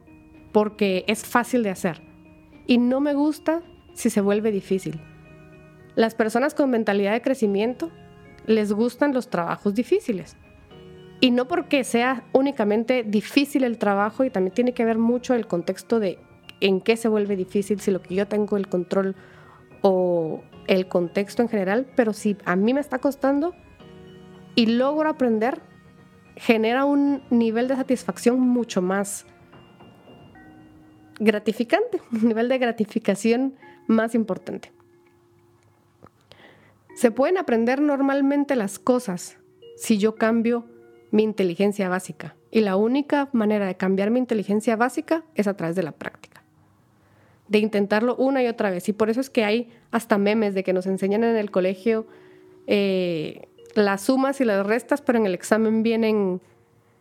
porque 0.52 1.06
es 1.08 1.26
fácil 1.26 1.64
de 1.64 1.70
hacer 1.70 2.02
y 2.68 2.78
no 2.78 3.00
me 3.00 3.14
gusta 3.14 3.62
si 3.94 4.10
se 4.10 4.20
vuelve 4.20 4.52
difícil? 4.52 5.00
Las 5.96 6.16
personas 6.16 6.54
con 6.54 6.70
mentalidad 6.70 7.14
de 7.14 7.22
crecimiento 7.22 7.92
les 8.46 8.74
gustan 8.74 9.14
los 9.14 9.30
trabajos 9.30 9.76
difíciles. 9.76 10.36
Y 11.22 11.32
no 11.32 11.48
porque 11.48 11.84
sea 11.84 12.24
únicamente 12.32 13.04
difícil 13.04 13.66
el 13.66 13.78
trabajo, 13.78 14.24
y 14.24 14.30
también 14.30 14.54
tiene 14.54 14.74
que 14.74 14.86
ver 14.86 14.98
mucho 14.98 15.34
el 15.34 15.48
contexto 15.48 16.00
de 16.00 16.18
en 16.62 16.82
qué 16.82 16.98
se 16.98 17.08
vuelve 17.08 17.36
difícil, 17.36 17.80
si 17.80 17.92
lo 17.92 18.02
que 18.02 18.16
yo 18.16 18.28
tengo 18.28 18.58
el 18.58 18.68
control 18.68 19.16
o 19.82 20.44
el 20.68 20.88
contexto 20.88 21.42
en 21.42 21.50
general, 21.50 21.88
pero 21.96 22.14
si 22.14 22.38
a 22.46 22.56
mí 22.56 22.74
me 22.74 22.82
está 22.82 23.00
costando 23.00 23.54
y 24.56 24.66
logro 24.66 25.10
aprender, 25.10 25.62
genera 26.36 26.86
un 26.86 27.24
nivel 27.30 27.68
de 27.68 27.76
satisfacción 27.76 28.40
mucho 28.40 28.82
más 28.82 29.26
gratificante, 31.20 32.02
un 32.12 32.28
nivel 32.28 32.50
de 32.50 32.58
gratificación 32.58 33.56
más 33.88 34.16
importante. 34.16 34.72
Se 36.96 37.12
pueden 37.12 37.38
aprender 37.38 37.82
normalmente 37.82 38.56
las 38.56 38.78
cosas 38.78 39.38
si 39.78 39.98
yo 39.98 40.16
cambio 40.16 40.66
mi 41.12 41.24
inteligencia 41.24 41.90
básica. 41.90 42.36
Y 42.52 42.62
la 42.62 42.76
única 42.76 43.30
manera 43.32 43.68
de 43.68 43.78
cambiar 43.78 44.12
mi 44.12 44.20
inteligencia 44.20 44.76
básica 44.76 45.24
es 45.36 45.48
a 45.48 45.56
través 45.56 45.76
de 45.76 45.84
la 45.84 45.92
práctica. 45.92 46.39
De 47.50 47.58
intentarlo 47.60 48.16
una 48.16 48.42
y 48.44 48.48
otra 48.48 48.70
vez. 48.70 48.88
Y 48.88 48.94
por 48.94 49.10
eso 49.10 49.20
es 49.20 49.30
que 49.30 49.44
hay 49.44 49.70
hasta 49.92 50.18
memes 50.18 50.54
de 50.54 50.64
que 50.64 50.72
nos 50.72 50.86
enseñan 50.86 51.24
en 51.24 51.36
el 51.36 51.52
colegio 51.52 52.08
eh, 52.68 53.48
las 53.76 54.02
sumas 54.04 54.40
y 54.42 54.46
las 54.46 54.66
restas, 54.66 55.02
pero 55.02 55.18
en 55.18 55.26
el 55.26 55.34
examen 55.34 55.84
vienen 55.84 56.42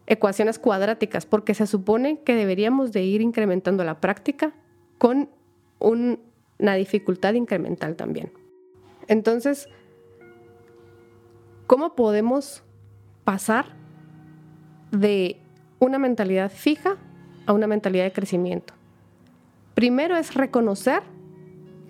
ecuaciones 0.07 0.59
cuadráticas, 0.59 1.27
porque 1.27 1.53
se 1.53 1.67
supone 1.67 2.21
que 2.23 2.35
deberíamos 2.35 2.93
de 2.93 3.03
ir 3.03 3.21
incrementando 3.21 3.85
la 3.85 4.01
práctica 4.01 4.55
con 4.97 5.29
una 5.79 6.75
dificultad 6.75 7.35
incremental 7.35 7.95
también. 7.95 8.33
Entonces, 9.07 9.69
¿cómo 11.67 11.95
podemos 11.95 12.63
pasar 13.25 13.67
de 14.91 15.37
una 15.79 15.99
mentalidad 15.99 16.51
fija 16.51 16.97
a 17.47 17.53
una 17.53 17.67
mentalidad 17.67 18.05
de 18.05 18.13
crecimiento? 18.13 18.78
Primero 19.79 20.17
es 20.17 20.35
reconocer 20.35 21.05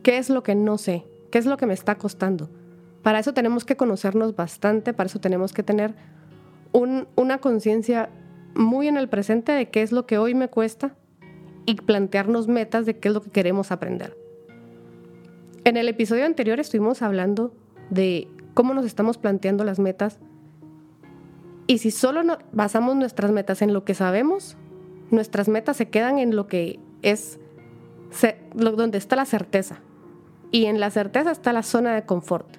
qué 0.02 0.18
es 0.18 0.28
lo 0.28 0.42
que 0.42 0.54
no 0.54 0.76
sé, 0.76 1.06
qué 1.30 1.38
es 1.38 1.46
lo 1.46 1.56
que 1.56 1.64
me 1.64 1.72
está 1.72 1.94
costando. 1.94 2.50
Para 3.02 3.18
eso 3.18 3.32
tenemos 3.32 3.64
que 3.64 3.78
conocernos 3.78 4.36
bastante, 4.36 4.92
para 4.92 5.06
eso 5.06 5.20
tenemos 5.20 5.54
que 5.54 5.62
tener 5.62 5.94
una 6.74 7.38
conciencia 7.38 8.10
muy 8.54 8.88
en 8.88 8.98
el 8.98 9.08
presente 9.08 9.52
de 9.52 9.70
qué 9.70 9.80
es 9.80 9.90
lo 9.90 10.04
que 10.04 10.18
hoy 10.18 10.34
me 10.34 10.48
cuesta 10.48 10.96
y 11.64 11.76
plantearnos 11.76 12.46
metas 12.46 12.84
de 12.84 12.98
qué 12.98 13.08
es 13.08 13.14
lo 13.14 13.22
que 13.22 13.30
queremos 13.30 13.72
aprender. 13.72 14.18
En 15.64 15.78
el 15.78 15.88
episodio 15.88 16.26
anterior 16.26 16.60
estuvimos 16.60 17.00
hablando 17.00 17.54
de 17.88 18.28
cómo 18.52 18.74
nos 18.74 18.84
estamos 18.84 19.16
planteando 19.16 19.64
las 19.64 19.78
metas 19.78 20.18
y 21.66 21.78
si 21.78 21.90
solo 21.90 22.36
basamos 22.52 22.96
nuestras 22.96 23.32
metas 23.32 23.62
en 23.62 23.72
lo 23.72 23.86
que 23.86 23.94
sabemos, 23.94 24.58
nuestras 25.10 25.48
metas 25.48 25.78
se 25.78 25.88
quedan 25.88 26.18
en 26.18 26.36
lo 26.36 26.48
que 26.48 26.80
es 27.00 27.40
donde 28.54 28.98
está 28.98 29.16
la 29.16 29.24
certeza. 29.24 29.80
Y 30.50 30.66
en 30.66 30.80
la 30.80 30.90
certeza 30.90 31.30
está 31.30 31.52
la 31.52 31.62
zona 31.62 31.94
de 31.94 32.04
confort 32.06 32.58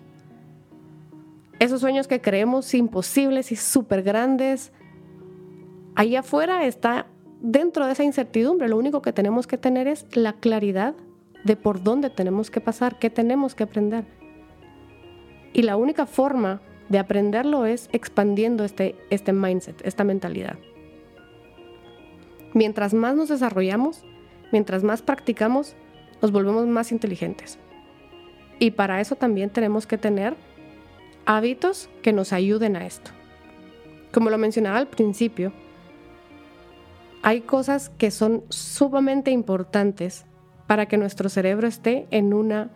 esos 1.60 1.82
sueños 1.82 2.08
que 2.08 2.22
creemos 2.22 2.74
imposibles 2.74 3.52
y 3.52 3.56
súper 3.58 4.02
grandes, 4.02 4.72
ahí 5.96 6.16
afuera 6.16 6.66
está 6.66 7.08
dentro 7.42 7.86
de 7.86 7.92
esa 7.92 8.04
incertidumbre. 8.04 8.70
Lo 8.70 8.78
único 8.78 9.02
que 9.02 9.14
tenemos 9.14 9.46
que 9.46 9.58
tener 9.58 9.88
es 9.88 10.06
la 10.16 10.34
claridad 10.34 10.96
de 11.44 11.56
por 11.56 11.84
dónde 11.84 12.10
tenemos 12.10 12.50
que 12.50 12.62
pasar, 12.62 12.98
qué 12.98 13.10
tenemos 13.10 13.56
que 13.56 13.64
aprender. 13.64 14.06
Y 15.54 15.64
la 15.64 15.76
única 15.76 16.06
forma 16.06 16.62
de 16.88 17.00
aprenderlo 17.00 17.66
es 17.66 17.90
expandiendo 17.92 18.64
este, 18.64 18.96
este 19.10 19.34
mindset, 19.34 19.86
esta 19.86 20.04
mentalidad. 20.04 20.58
Mientras 22.54 22.94
más 22.94 23.16
nos 23.16 23.30
desarrollamos, 23.30 24.04
mientras 24.52 24.84
más 24.84 25.02
practicamos, 25.02 25.76
nos 26.22 26.32
volvemos 26.32 26.68
más 26.68 26.92
inteligentes. 26.92 27.58
Y 28.60 28.72
para 28.72 29.00
eso 29.00 29.16
también 29.16 29.50
tenemos 29.50 29.88
que 29.88 29.98
tener 29.98 30.36
hábitos 31.26 31.90
que 32.02 32.14
nos 32.14 32.34
ayuden 32.34 32.76
a 32.76 32.86
esto. 32.86 33.12
Como 34.12 34.30
lo 34.30 34.38
mencionaba 34.38 34.78
al 34.78 34.88
principio, 34.88 35.54
hay 37.22 37.42
cosas 37.42 37.90
que 37.90 38.12
son 38.12 38.44
sumamente 38.50 39.32
importantes 39.32 40.26
para 40.68 40.88
que 40.88 40.98
nuestro 40.98 41.30
cerebro 41.30 41.68
esté 41.68 42.08
en 42.12 42.34
una 42.34 42.70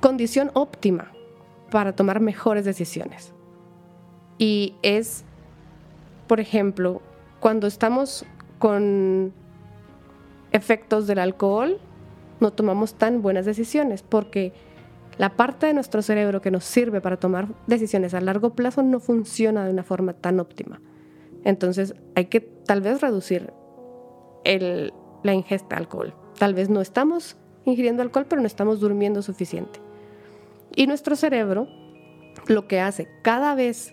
condición 0.00 0.50
óptima 0.54 1.12
para 1.70 1.94
tomar 1.94 2.20
mejores 2.20 2.64
decisiones. 2.64 3.32
Y 4.38 4.74
es, 4.82 5.24
por 6.26 6.40
ejemplo, 6.40 7.00
cuando 7.40 7.66
estamos 7.66 8.26
con 8.62 9.32
efectos 10.52 11.08
del 11.08 11.18
alcohol, 11.18 11.80
no 12.38 12.52
tomamos 12.52 12.94
tan 12.94 13.20
buenas 13.20 13.44
decisiones 13.44 14.04
porque 14.04 14.52
la 15.18 15.30
parte 15.30 15.66
de 15.66 15.74
nuestro 15.74 16.00
cerebro 16.00 16.40
que 16.40 16.52
nos 16.52 16.62
sirve 16.62 17.00
para 17.00 17.16
tomar 17.16 17.48
decisiones 17.66 18.14
a 18.14 18.20
largo 18.20 18.50
plazo 18.50 18.84
no 18.84 19.00
funciona 19.00 19.64
de 19.64 19.72
una 19.72 19.82
forma 19.82 20.12
tan 20.12 20.38
óptima. 20.38 20.80
Entonces 21.42 21.96
hay 22.14 22.26
que 22.26 22.40
tal 22.40 22.82
vez 22.82 23.00
reducir 23.00 23.52
la 24.44 25.34
ingesta 25.34 25.74
de 25.74 25.80
alcohol. 25.80 26.14
Tal 26.38 26.54
vez 26.54 26.70
no 26.70 26.80
estamos 26.80 27.36
ingiriendo 27.64 28.00
alcohol, 28.00 28.26
pero 28.28 28.40
no 28.40 28.46
estamos 28.46 28.78
durmiendo 28.78 29.22
suficiente. 29.22 29.80
Y 30.76 30.86
nuestro 30.86 31.16
cerebro 31.16 31.66
lo 32.46 32.68
que 32.68 32.78
hace 32.78 33.08
cada 33.22 33.56
vez 33.56 33.92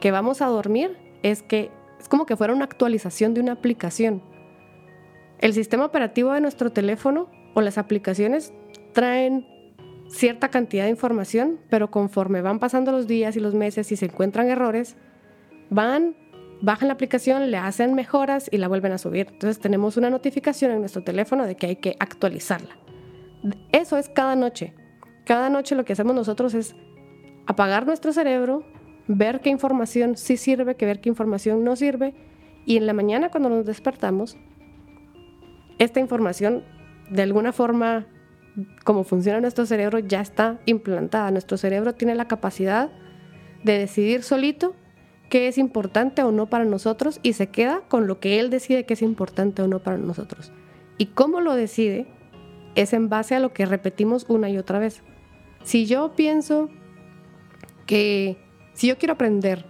que 0.00 0.10
vamos 0.10 0.42
a 0.42 0.46
dormir 0.46 0.96
es 1.22 1.44
que 1.44 1.70
es 1.98 2.08
como 2.08 2.26
que 2.26 2.36
fuera 2.36 2.52
una 2.52 2.64
actualización 2.64 3.34
de 3.34 3.40
una 3.40 3.52
aplicación. 3.52 4.22
El 5.38 5.52
sistema 5.52 5.84
operativo 5.84 6.32
de 6.32 6.40
nuestro 6.40 6.72
teléfono 6.72 7.28
o 7.54 7.60
las 7.60 7.78
aplicaciones 7.78 8.52
traen 8.92 9.46
cierta 10.08 10.48
cantidad 10.48 10.84
de 10.84 10.90
información, 10.90 11.60
pero 11.68 11.90
conforme 11.90 12.42
van 12.42 12.58
pasando 12.58 12.92
los 12.92 13.06
días 13.06 13.36
y 13.36 13.40
los 13.40 13.54
meses 13.54 13.92
y 13.92 13.96
se 13.96 14.06
encuentran 14.06 14.48
errores, 14.48 14.96
van, 15.70 16.16
bajan 16.62 16.88
la 16.88 16.94
aplicación, 16.94 17.50
le 17.50 17.56
hacen 17.56 17.94
mejoras 17.94 18.48
y 18.50 18.58
la 18.58 18.68
vuelven 18.68 18.92
a 18.92 18.98
subir. 18.98 19.28
Entonces 19.30 19.60
tenemos 19.60 19.96
una 19.96 20.10
notificación 20.10 20.72
en 20.72 20.80
nuestro 20.80 21.04
teléfono 21.04 21.46
de 21.46 21.56
que 21.56 21.66
hay 21.66 21.76
que 21.76 21.96
actualizarla. 22.00 22.76
Eso 23.70 23.96
es 23.96 24.08
cada 24.08 24.34
noche. 24.34 24.74
Cada 25.24 25.50
noche 25.50 25.74
lo 25.74 25.84
que 25.84 25.92
hacemos 25.92 26.14
nosotros 26.14 26.54
es 26.54 26.74
apagar 27.46 27.86
nuestro 27.86 28.12
cerebro, 28.12 28.64
ver 29.08 29.40
qué 29.40 29.50
información 29.50 30.16
sí 30.16 30.36
sirve, 30.36 30.76
que 30.76 30.86
ver 30.86 31.00
qué 31.00 31.08
información 31.08 31.64
no 31.64 31.74
sirve, 31.74 32.14
y 32.64 32.76
en 32.76 32.86
la 32.86 32.92
mañana 32.92 33.30
cuando 33.30 33.48
nos 33.48 33.64
despertamos, 33.64 34.36
esta 35.78 36.00
información 36.00 36.64
de 37.10 37.22
alguna 37.22 37.52
forma 37.52 38.06
como 38.84 39.04
funciona 39.04 39.40
nuestro 39.40 39.66
cerebro 39.66 39.98
ya 39.98 40.20
está 40.20 40.58
implantada. 40.66 41.30
Nuestro 41.30 41.56
cerebro 41.56 41.94
tiene 41.94 42.14
la 42.14 42.26
capacidad 42.26 42.90
de 43.64 43.78
decidir 43.78 44.22
solito 44.22 44.74
qué 45.28 45.48
es 45.48 45.58
importante 45.58 46.22
o 46.22 46.32
no 46.32 46.46
para 46.46 46.64
nosotros 46.64 47.20
y 47.22 47.34
se 47.34 47.48
queda 47.48 47.82
con 47.88 48.06
lo 48.06 48.18
que 48.18 48.40
él 48.40 48.50
decide 48.50 48.84
que 48.84 48.94
es 48.94 49.02
importante 49.02 49.62
o 49.62 49.68
no 49.68 49.80
para 49.80 49.98
nosotros. 49.98 50.52
Y 50.96 51.06
cómo 51.06 51.40
lo 51.40 51.54
decide 51.54 52.06
es 52.74 52.92
en 52.92 53.08
base 53.08 53.34
a 53.34 53.40
lo 53.40 53.52
que 53.52 53.66
repetimos 53.66 54.26
una 54.28 54.50
y 54.50 54.58
otra 54.58 54.78
vez. 54.78 55.02
Si 55.62 55.86
yo 55.86 56.14
pienso 56.14 56.68
que 57.86 58.36
si 58.78 58.86
yo 58.86 58.96
quiero 58.96 59.14
aprender 59.14 59.64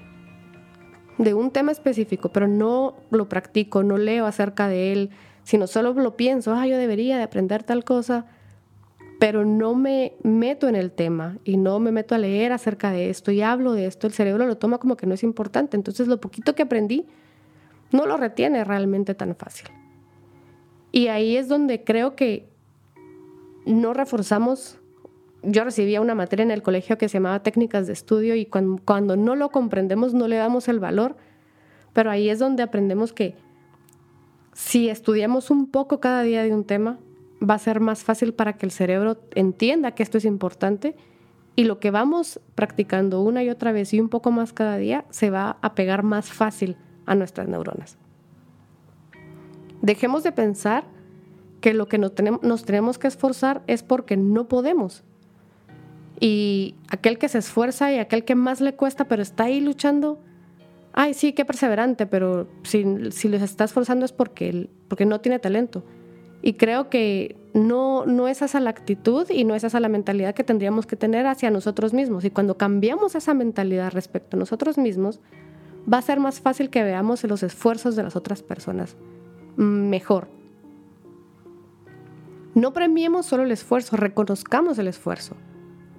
de 1.16 1.32
un 1.32 1.50
tema 1.50 1.72
específico, 1.72 2.30
pero 2.30 2.46
no 2.46 2.94
lo 3.10 3.26
practico, 3.26 3.82
no 3.82 3.96
leo 3.96 4.26
acerca 4.26 4.68
de 4.68 4.92
él, 4.92 5.10
sino 5.44 5.66
solo 5.66 5.94
lo 5.94 6.14
pienso, 6.14 6.52
ah, 6.52 6.66
yo 6.66 6.76
debería 6.76 7.16
de 7.16 7.22
aprender 7.22 7.62
tal 7.62 7.84
cosa, 7.84 8.26
pero 9.18 9.46
no 9.46 9.74
me 9.74 10.12
meto 10.22 10.68
en 10.68 10.76
el 10.76 10.92
tema 10.92 11.38
y 11.44 11.56
no 11.56 11.80
me 11.80 11.90
meto 11.90 12.14
a 12.14 12.18
leer 12.18 12.52
acerca 12.52 12.90
de 12.90 13.08
esto 13.08 13.32
y 13.32 13.40
hablo 13.40 13.72
de 13.72 13.86
esto, 13.86 14.06
el 14.06 14.12
cerebro 14.12 14.46
lo 14.46 14.58
toma 14.58 14.76
como 14.76 14.98
que 14.98 15.06
no 15.06 15.14
es 15.14 15.22
importante. 15.22 15.78
Entonces 15.78 16.06
lo 16.06 16.20
poquito 16.20 16.54
que 16.54 16.64
aprendí 16.64 17.06
no 17.92 18.04
lo 18.04 18.18
retiene 18.18 18.62
realmente 18.62 19.14
tan 19.14 19.34
fácil. 19.34 19.68
Y 20.92 21.06
ahí 21.08 21.38
es 21.38 21.48
donde 21.48 21.82
creo 21.82 22.14
que 22.14 22.50
no 23.64 23.94
reforzamos. 23.94 24.77
Yo 25.42 25.64
recibía 25.64 26.00
una 26.00 26.14
materia 26.14 26.42
en 26.42 26.50
el 26.50 26.62
colegio 26.62 26.99
que 26.99 27.09
se 27.09 27.18
llamaba 27.18 27.42
técnicas 27.42 27.87
de 27.87 27.92
estudio 27.92 28.35
y 28.35 28.47
cuando, 28.47 28.83
cuando 28.85 29.16
no 29.16 29.37
lo 29.37 29.50
comprendemos 29.50 30.14
no 30.14 30.26
le 30.28 30.37
damos 30.37 30.68
el 30.68 30.80
valor, 30.80 31.16
pero 31.92 32.11
ahí 32.11 32.28
es 32.28 32.38
donde 32.38 32.62
aprendemos 32.62 33.12
que 33.12 33.37
si 34.52 34.88
estudiamos 34.88 35.50
un 35.50 35.71
poco 35.71 36.00
cada 36.00 36.23
día 36.23 36.42
de 36.42 36.52
un 36.52 36.64
tema, 36.64 36.99
va 37.40 37.54
a 37.54 37.59
ser 37.59 37.80
más 37.80 38.02
fácil 38.02 38.35
para 38.35 38.54
que 38.54 38.66
el 38.66 38.73
cerebro 38.73 39.18
entienda 39.35 39.92
que 39.92 40.02
esto 40.02 40.18
es 40.18 40.25
importante 40.25 40.97
y 41.54 41.64
lo 41.64 41.78
que 41.80 41.90
vamos 41.90 42.40
practicando 42.54 43.21
una 43.21 43.42
y 43.42 43.50
otra 43.50 43.73
vez 43.73 43.92
y 43.95 44.00
un 44.00 44.09
poco 44.09 44.30
más 44.30 44.52
cada 44.52 44.76
día 44.76 45.04
se 45.11 45.30
va 45.30 45.59
a 45.61 45.75
pegar 45.75 46.02
más 46.02 46.30
fácil 46.30 46.76
a 47.07 47.14
nuestras 47.14 47.49
neuronas. 47.49 47.99
Dejemos 49.83 50.23
de 50.23 50.33
pensar 50.33 50.85
que 51.61 51.75
lo 51.75 51.88
que 51.88 51.99
nos 51.99 52.14
tenemos, 52.14 52.99
que 52.99 53.09
esforzar 53.09 53.62
es 53.66 53.83
porque 53.83 54.16
no 54.16 54.49
podemos. 54.49 55.04
Y 56.20 56.75
aquel 56.88 57.18
que 57.18 57.28
se 57.28 57.38
esfuerza 57.38 57.92
y 57.92 57.98
aquel 57.98 58.25
que 58.25 58.34
más 58.34 58.60
le 58.60 58.75
cuesta 58.75 59.06
pero 59.06 59.22
está 59.22 59.44
ahí 59.44 59.60
luchando, 59.60 60.18
ay, 60.92 61.14
sí, 61.14 61.32
qué 61.32 61.44
perseverante, 61.44 62.06
pero 62.06 62.48
si, 62.62 63.10
si 63.10 63.28
les 63.28 63.42
está 63.42 63.64
esforzando 63.64 64.04
es 64.04 64.12
porque, 64.12 64.68
porque 64.88 65.06
no 65.06 65.20
tiene 65.20 65.38
talento. 65.38 65.84
Y 66.42 66.54
creo 66.54 66.88
que 66.88 67.37
no, 67.52 68.06
no 68.06 68.28
es 68.28 68.42
esa 68.42 68.60
la 68.60 68.70
actitud 68.70 69.28
y 69.30 69.44
no 69.44 69.54
es 69.54 69.64
esa 69.64 69.80
la 69.80 69.88
mentalidad 69.88 70.34
que 70.34 70.44
tendríamos 70.44 70.87
que 70.87 70.96
tener 70.96 71.26
hacia 71.26 71.50
nosotros 71.50 71.92
mismos. 71.92 72.25
Y 72.25 72.30
cuando 72.30 72.56
cambiamos 72.56 73.14
esa 73.14 73.34
mentalidad 73.34 73.92
respecto 73.92 74.37
a 74.37 74.40
nosotros 74.40 74.78
mismos, 74.78 75.20
va 75.92 75.98
a 75.98 76.02
ser 76.02 76.20
más 76.20 76.40
fácil 76.40 76.70
que 76.70 76.82
veamos 76.82 77.25
los 77.25 77.42
esfuerzos 77.42 77.96
de 77.96 78.02
las 78.04 78.16
otras 78.16 78.42
personas 78.42 78.96
mejor. 79.58 80.28
No 82.54 82.72
premiemos 82.72 83.26
solo 83.26 83.42
el 83.42 83.52
esfuerzo, 83.52 83.96
reconozcamos 83.96 84.78
el 84.78 84.88
esfuerzo. 84.88 85.37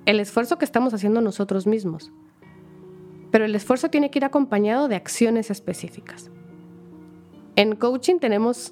El 0.09 0.19
esfuerzo 0.19 0.57
que 0.57 0.65
estamos 0.65 0.95
haciendo 0.95 1.21
nosotros 1.21 1.67
mismos. 1.67 2.11
Pero 3.29 3.45
el 3.45 3.53
esfuerzo 3.53 3.91
tiene 3.91 4.09
que 4.09 4.17
ir 4.17 4.25
acompañado 4.25 4.87
de 4.87 4.95
acciones 4.95 5.51
específicas. 5.51 6.31
En 7.55 7.75
coaching 7.75 8.17
tenemos 8.17 8.71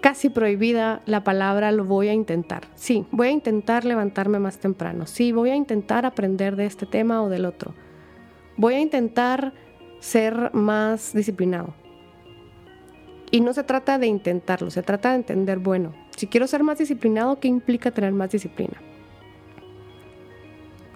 casi 0.00 0.28
prohibida 0.30 1.02
la 1.06 1.24
palabra 1.24 1.72
lo 1.72 1.84
voy 1.84 2.06
a 2.06 2.12
intentar. 2.12 2.68
Sí, 2.76 3.04
voy 3.10 3.26
a 3.26 3.30
intentar 3.32 3.84
levantarme 3.84 4.38
más 4.38 4.60
temprano. 4.60 5.08
Sí, 5.08 5.32
voy 5.32 5.50
a 5.50 5.56
intentar 5.56 6.06
aprender 6.06 6.54
de 6.54 6.66
este 6.66 6.86
tema 6.86 7.20
o 7.24 7.28
del 7.28 7.46
otro. 7.46 7.74
Voy 8.56 8.74
a 8.74 8.80
intentar 8.80 9.52
ser 9.98 10.54
más 10.54 11.12
disciplinado. 11.12 11.74
Y 13.32 13.40
no 13.40 13.54
se 13.54 13.64
trata 13.64 13.98
de 13.98 14.06
intentarlo, 14.06 14.70
se 14.70 14.84
trata 14.84 15.10
de 15.10 15.16
entender, 15.16 15.58
bueno, 15.58 15.94
si 16.16 16.28
quiero 16.28 16.46
ser 16.46 16.62
más 16.62 16.78
disciplinado, 16.78 17.40
¿qué 17.40 17.48
implica 17.48 17.90
tener 17.90 18.12
más 18.12 18.30
disciplina? 18.30 18.80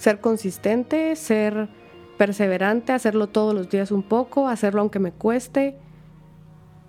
Ser 0.04 0.20
consistente, 0.20 1.16
ser 1.16 1.70
perseverante, 2.18 2.92
hacerlo 2.92 3.26
todos 3.28 3.54
los 3.54 3.70
días 3.70 3.90
un 3.90 4.02
poco, 4.02 4.48
hacerlo 4.48 4.82
aunque 4.82 4.98
me 4.98 5.12
cueste, 5.12 5.78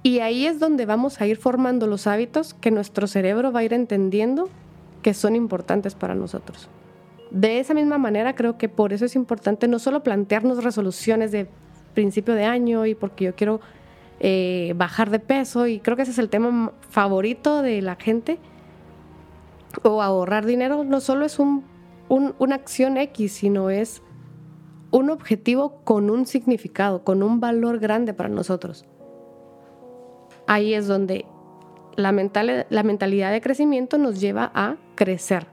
y 0.03 0.19
ahí 0.19 0.45
es 0.45 0.59
donde 0.59 0.85
vamos 0.85 1.21
a 1.21 1.27
ir 1.27 1.37
formando 1.37 1.87
los 1.87 2.07
hábitos 2.07 2.53
que 2.53 2.71
nuestro 2.71 3.07
cerebro 3.07 3.53
va 3.53 3.61
a 3.61 3.63
ir 3.63 3.71
entendiendo 3.71 4.49
que 5.01 5.13
son 5.13 5.33
importantes 5.33 5.95
para 5.95 6.13
nosotros. 6.13 6.67
De 7.31 7.59
esa 7.61 7.73
misma 7.73 7.97
manera 7.97 8.35
creo 8.35 8.57
que 8.57 8.67
por 8.67 8.91
eso 8.91 9.05
es 9.05 9.15
importante 9.15 9.69
no 9.69 9.79
solo 9.79 10.03
plantearnos 10.03 10.61
resoluciones 10.61 11.31
de 11.31 11.47
principio 11.93 12.33
de 12.33 12.43
año 12.43 12.85
y 12.85 12.95
porque 12.95 13.23
yo 13.23 13.35
quiero 13.35 13.61
eh, 14.19 14.73
bajar 14.75 15.09
de 15.09 15.19
peso 15.19 15.67
y 15.67 15.79
creo 15.79 15.95
que 15.95 16.03
ese 16.03 16.11
es 16.11 16.19
el 16.19 16.27
tema 16.27 16.73
favorito 16.89 17.61
de 17.61 17.81
la 17.81 17.95
gente 17.95 18.39
o 19.83 20.01
ahorrar 20.01 20.45
dinero 20.45 20.83
no 20.83 20.99
solo 20.99 21.25
es 21.25 21.39
una 22.09 22.55
acción 22.55 22.97
X, 22.97 23.31
sino 23.31 23.69
es 23.69 24.01
un 24.91 25.09
objetivo 25.09 25.81
con 25.83 26.09
un 26.09 26.25
significado, 26.25 27.03
con 27.03 27.23
un 27.23 27.39
valor 27.39 27.79
grande 27.79 28.13
para 28.13 28.29
nosotros 28.29 28.85
ahí 30.47 30.73
es 30.73 30.87
donde 30.87 31.25
la, 31.95 32.11
la 32.69 32.83
mentalidad 32.83 33.31
de 33.31 33.41
crecimiento 33.41 33.97
nos 33.97 34.19
lleva 34.19 34.51
a 34.53 34.77
crecer, 34.95 35.47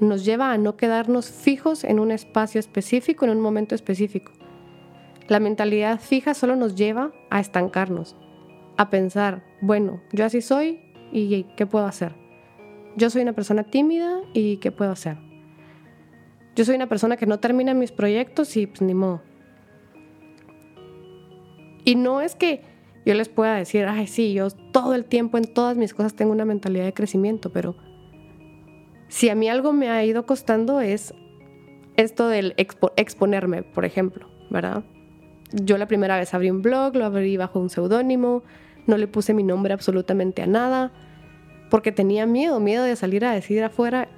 nos 0.00 0.24
lleva 0.24 0.52
a 0.52 0.58
no 0.58 0.76
quedarnos 0.76 1.30
fijos 1.30 1.84
en 1.84 2.00
un 2.00 2.10
espacio 2.10 2.58
específico, 2.58 3.24
en 3.24 3.32
un 3.32 3.40
momento 3.40 3.74
específico. 3.74 4.32
La 5.28 5.40
mentalidad 5.40 6.00
fija 6.00 6.34
solo 6.34 6.56
nos 6.56 6.74
lleva 6.74 7.12
a 7.30 7.40
estancarnos, 7.40 8.16
a 8.76 8.90
pensar, 8.90 9.44
bueno, 9.60 10.00
yo 10.12 10.24
así 10.24 10.40
soy 10.40 10.80
y 11.12 11.44
¿qué 11.56 11.66
puedo 11.66 11.86
hacer? 11.86 12.14
Yo 12.96 13.10
soy 13.10 13.22
una 13.22 13.32
persona 13.32 13.64
tímida 13.64 14.20
y 14.32 14.56
¿qué 14.56 14.72
puedo 14.72 14.90
hacer? 14.90 15.29
Yo 16.60 16.66
soy 16.66 16.76
una 16.76 16.90
persona 16.90 17.16
que 17.16 17.24
no 17.24 17.40
termina 17.40 17.72
mis 17.72 17.90
proyectos 17.90 18.54
y 18.58 18.66
pues 18.66 18.82
ni 18.82 18.92
modo. 18.92 19.22
Y 21.86 21.94
no 21.94 22.20
es 22.20 22.34
que 22.34 22.60
yo 23.06 23.14
les 23.14 23.30
pueda 23.30 23.54
decir, 23.54 23.86
ay, 23.86 24.06
sí, 24.06 24.34
yo 24.34 24.50
todo 24.50 24.94
el 24.94 25.06
tiempo 25.06 25.38
en 25.38 25.44
todas 25.54 25.78
mis 25.78 25.94
cosas 25.94 26.12
tengo 26.12 26.32
una 26.32 26.44
mentalidad 26.44 26.84
de 26.84 26.92
crecimiento, 26.92 27.50
pero 27.50 27.76
si 29.08 29.30
a 29.30 29.34
mí 29.34 29.48
algo 29.48 29.72
me 29.72 29.88
ha 29.88 30.04
ido 30.04 30.26
costando 30.26 30.82
es 30.82 31.14
esto 31.96 32.28
del 32.28 32.52
exponerme, 32.58 33.62
por 33.62 33.86
ejemplo, 33.86 34.28
¿verdad? 34.50 34.84
Yo 35.52 35.78
la 35.78 35.88
primera 35.88 36.18
vez 36.18 36.34
abrí 36.34 36.50
un 36.50 36.60
blog, 36.60 36.94
lo 36.94 37.06
abrí 37.06 37.38
bajo 37.38 37.58
un 37.58 37.70
seudónimo, 37.70 38.42
no 38.86 38.98
le 38.98 39.08
puse 39.08 39.32
mi 39.32 39.44
nombre 39.44 39.72
absolutamente 39.72 40.42
a 40.42 40.46
nada, 40.46 40.92
porque 41.70 41.90
tenía 41.90 42.26
miedo, 42.26 42.60
miedo 42.60 42.84
de 42.84 42.96
salir 42.96 43.24
a 43.24 43.32
decir 43.32 43.64
afuera, 43.64 44.10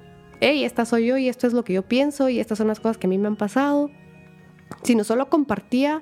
hey, 0.43 0.65
esta 0.65 0.85
soy 0.85 1.07
yo 1.07 1.17
y 1.17 1.29
esto 1.29 1.47
es 1.47 1.53
lo 1.53 1.63
que 1.63 1.73
yo 1.73 1.83
pienso 1.83 2.29
y 2.29 2.39
estas 2.39 2.57
son 2.57 2.67
las 2.67 2.79
cosas 2.79 2.97
que 2.97 3.07
a 3.07 3.09
mí 3.09 3.17
me 3.17 3.27
han 3.27 3.35
pasado, 3.35 3.89
sino 4.83 5.03
solo 5.03 5.29
compartía 5.29 6.01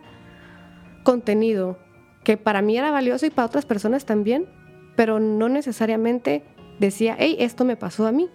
contenido 1.04 1.78
que 2.24 2.38
para 2.38 2.62
mí 2.62 2.78
era 2.78 2.92
valioso 2.92 3.26
y 3.26 3.30
para 3.30 3.46
otras 3.46 3.66
personas 3.66 4.06
también, 4.06 4.48
pero 4.96 5.20
no 5.20 5.50
necesariamente 5.50 6.44
decía, 6.80 7.16
hey, 7.20 7.36
esto 7.40 7.66
me 7.66 7.76
pasó 7.76 8.08
a 8.08 8.12
mí. 8.12 8.30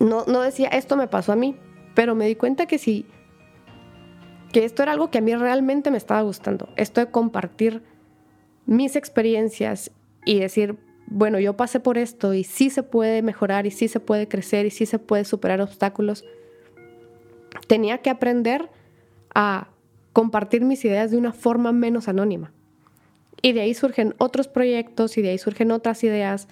No, 0.00 0.24
no 0.26 0.40
decía, 0.40 0.68
esto 0.68 0.96
me 0.96 1.08
pasó 1.08 1.32
a 1.32 1.36
mí, 1.36 1.56
pero 1.94 2.14
me 2.14 2.26
di 2.26 2.34
cuenta 2.34 2.66
que 2.66 2.78
sí, 2.78 3.06
que 4.52 4.64
esto 4.64 4.82
era 4.82 4.92
algo 4.92 5.10
que 5.10 5.18
a 5.18 5.22
mí 5.22 5.34
realmente 5.34 5.90
me 5.90 5.98
estaba 5.98 6.22
gustando. 6.22 6.68
Esto 6.76 7.00
de 7.00 7.10
compartir 7.10 7.82
mis 8.64 8.96
experiencias 8.96 9.90
y 10.24 10.40
decir, 10.40 10.76
bueno, 11.06 11.38
yo 11.38 11.56
pasé 11.56 11.80
por 11.80 11.98
esto 11.98 12.34
y 12.34 12.44
sí 12.44 12.70
se 12.70 12.82
puede 12.82 13.22
mejorar 13.22 13.66
y 13.66 13.70
sí 13.70 13.88
se 13.88 14.00
puede 14.00 14.28
crecer 14.28 14.66
y 14.66 14.70
sí 14.70 14.86
se 14.86 14.98
puede 14.98 15.24
superar 15.24 15.60
obstáculos. 15.60 16.24
Tenía 17.68 17.98
que 17.98 18.10
aprender 18.10 18.68
a 19.34 19.68
compartir 20.12 20.64
mis 20.64 20.84
ideas 20.84 21.10
de 21.10 21.16
una 21.16 21.32
forma 21.32 21.72
menos 21.72 22.08
anónima. 22.08 22.52
Y 23.42 23.52
de 23.52 23.60
ahí 23.60 23.74
surgen 23.74 24.14
otros 24.18 24.48
proyectos 24.48 25.16
y 25.18 25.22
de 25.22 25.30
ahí 25.30 25.38
surgen 25.38 25.70
otras 25.70 26.02
ideas. 26.02 26.48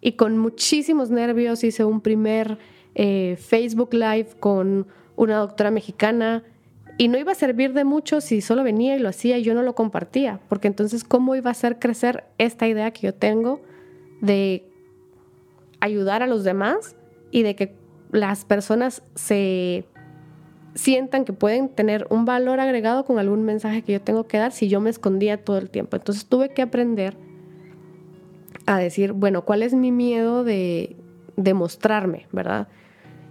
Y 0.00 0.12
con 0.12 0.38
muchísimos 0.38 1.10
nervios 1.10 1.62
hice 1.62 1.84
un 1.84 2.00
primer 2.00 2.58
eh, 2.94 3.36
Facebook 3.38 3.92
Live 3.92 4.28
con 4.40 4.86
una 5.16 5.36
doctora 5.36 5.70
mexicana 5.70 6.44
y 6.96 7.08
no 7.08 7.18
iba 7.18 7.32
a 7.32 7.34
servir 7.34 7.72
de 7.72 7.84
mucho 7.84 8.20
si 8.20 8.40
solo 8.40 8.62
venía 8.62 8.96
y 8.96 8.98
lo 8.98 9.08
hacía 9.08 9.38
y 9.38 9.42
yo 9.42 9.54
no 9.54 9.62
lo 9.62 9.74
compartía, 9.74 10.40
porque 10.48 10.68
entonces 10.68 11.04
cómo 11.04 11.34
iba 11.34 11.50
a 11.50 11.52
hacer 11.52 11.78
crecer 11.78 12.24
esta 12.38 12.68
idea 12.68 12.90
que 12.92 13.06
yo 13.06 13.14
tengo 13.14 13.60
de 14.22 14.66
ayudar 15.80 16.22
a 16.22 16.26
los 16.26 16.44
demás 16.44 16.96
y 17.30 17.42
de 17.42 17.54
que 17.54 17.76
las 18.10 18.46
personas 18.46 19.02
se 19.14 19.86
sientan 20.74 21.26
que 21.26 21.34
pueden 21.34 21.68
tener 21.68 22.06
un 22.08 22.24
valor 22.24 22.58
agregado 22.58 23.04
con 23.04 23.18
algún 23.18 23.42
mensaje 23.42 23.82
que 23.82 23.92
yo 23.92 24.00
tengo 24.00 24.26
que 24.26 24.38
dar 24.38 24.52
si 24.52 24.68
yo 24.68 24.80
me 24.80 24.88
escondía 24.88 25.44
todo 25.44 25.58
el 25.58 25.68
tiempo. 25.68 25.96
Entonces 25.96 26.24
tuve 26.24 26.54
que 26.54 26.62
aprender 26.62 27.18
a 28.64 28.78
decir, 28.78 29.12
bueno, 29.12 29.44
¿cuál 29.44 29.62
es 29.62 29.74
mi 29.74 29.92
miedo 29.92 30.44
de, 30.44 30.96
de 31.36 31.52
mostrarme, 31.52 32.28
verdad? 32.32 32.68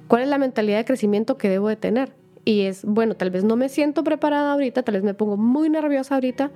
¿Cuál 0.07 0.21
es 0.21 0.27
la 0.27 0.37
mentalidad 0.37 0.77
de 0.77 0.85
crecimiento 0.85 1.39
que 1.39 1.49
debo 1.49 1.69
de 1.69 1.77
tener? 1.77 2.13
y 2.45 2.61
es, 2.61 2.83
bueno, 2.85 3.15
tal 3.15 3.29
vez 3.29 3.43
no 3.43 3.55
me 3.55 3.69
siento 3.69 4.03
preparada 4.03 4.53
ahorita, 4.53 4.83
tal 4.83 4.95
vez 4.95 5.03
me 5.03 5.13
pongo 5.13 5.37
muy 5.37 5.69
nerviosa 5.69 6.15
ahorita, 6.15 6.51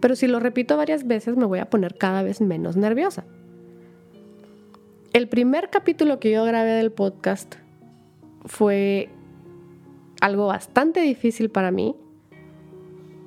pero 0.00 0.16
si 0.16 0.26
lo 0.26 0.40
repito 0.40 0.76
varias 0.76 1.06
veces 1.06 1.36
me 1.36 1.44
voy 1.44 1.58
a 1.58 1.70
poner 1.70 1.96
cada 1.96 2.22
vez 2.22 2.40
menos 2.40 2.76
nerviosa. 2.76 3.24
El 5.16 5.28
primer 5.28 5.70
capítulo 5.70 6.20
que 6.20 6.30
yo 6.30 6.44
grabé 6.44 6.72
del 6.72 6.92
podcast 6.92 7.54
fue 8.44 9.08
algo 10.20 10.48
bastante 10.48 11.00
difícil 11.00 11.48
para 11.48 11.70
mí. 11.70 11.96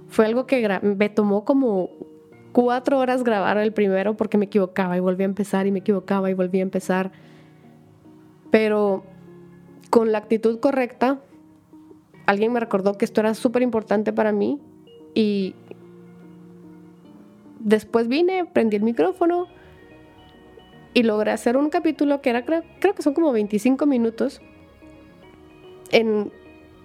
Fue 0.07 0.27
algo 0.27 0.45
que 0.45 0.79
me 0.83 1.09
tomó 1.09 1.45
como 1.45 1.89
cuatro 2.51 2.99
horas 2.99 3.23
grabar 3.23 3.57
el 3.57 3.73
primero 3.73 4.15
porque 4.15 4.37
me 4.37 4.45
equivocaba 4.45 4.97
y 4.97 4.99
volví 4.99 5.23
a 5.23 5.25
empezar 5.25 5.65
y 5.65 5.71
me 5.71 5.79
equivocaba 5.79 6.29
y 6.29 6.35
volví 6.35 6.59
a 6.59 6.61
empezar. 6.61 7.11
Pero 8.51 9.03
con 9.89 10.11
la 10.11 10.19
actitud 10.19 10.59
correcta, 10.59 11.21
alguien 12.27 12.53
me 12.53 12.59
recordó 12.59 12.99
que 12.99 13.05
esto 13.05 13.21
era 13.21 13.33
súper 13.33 13.63
importante 13.63 14.13
para 14.13 14.31
mí 14.31 14.61
y 15.15 15.55
después 17.59 18.07
vine, 18.07 18.45
prendí 18.45 18.77
el 18.77 18.83
micrófono 18.83 19.47
y 20.99 21.03
logré 21.03 21.31
hacer 21.31 21.55
un 21.55 21.69
capítulo 21.69 22.19
que 22.19 22.29
era, 22.29 22.43
creo, 22.43 22.93
que 22.93 23.01
son 23.01 23.13
como 23.13 23.31
25 23.31 23.85
minutos 23.85 24.41
en 25.91 26.29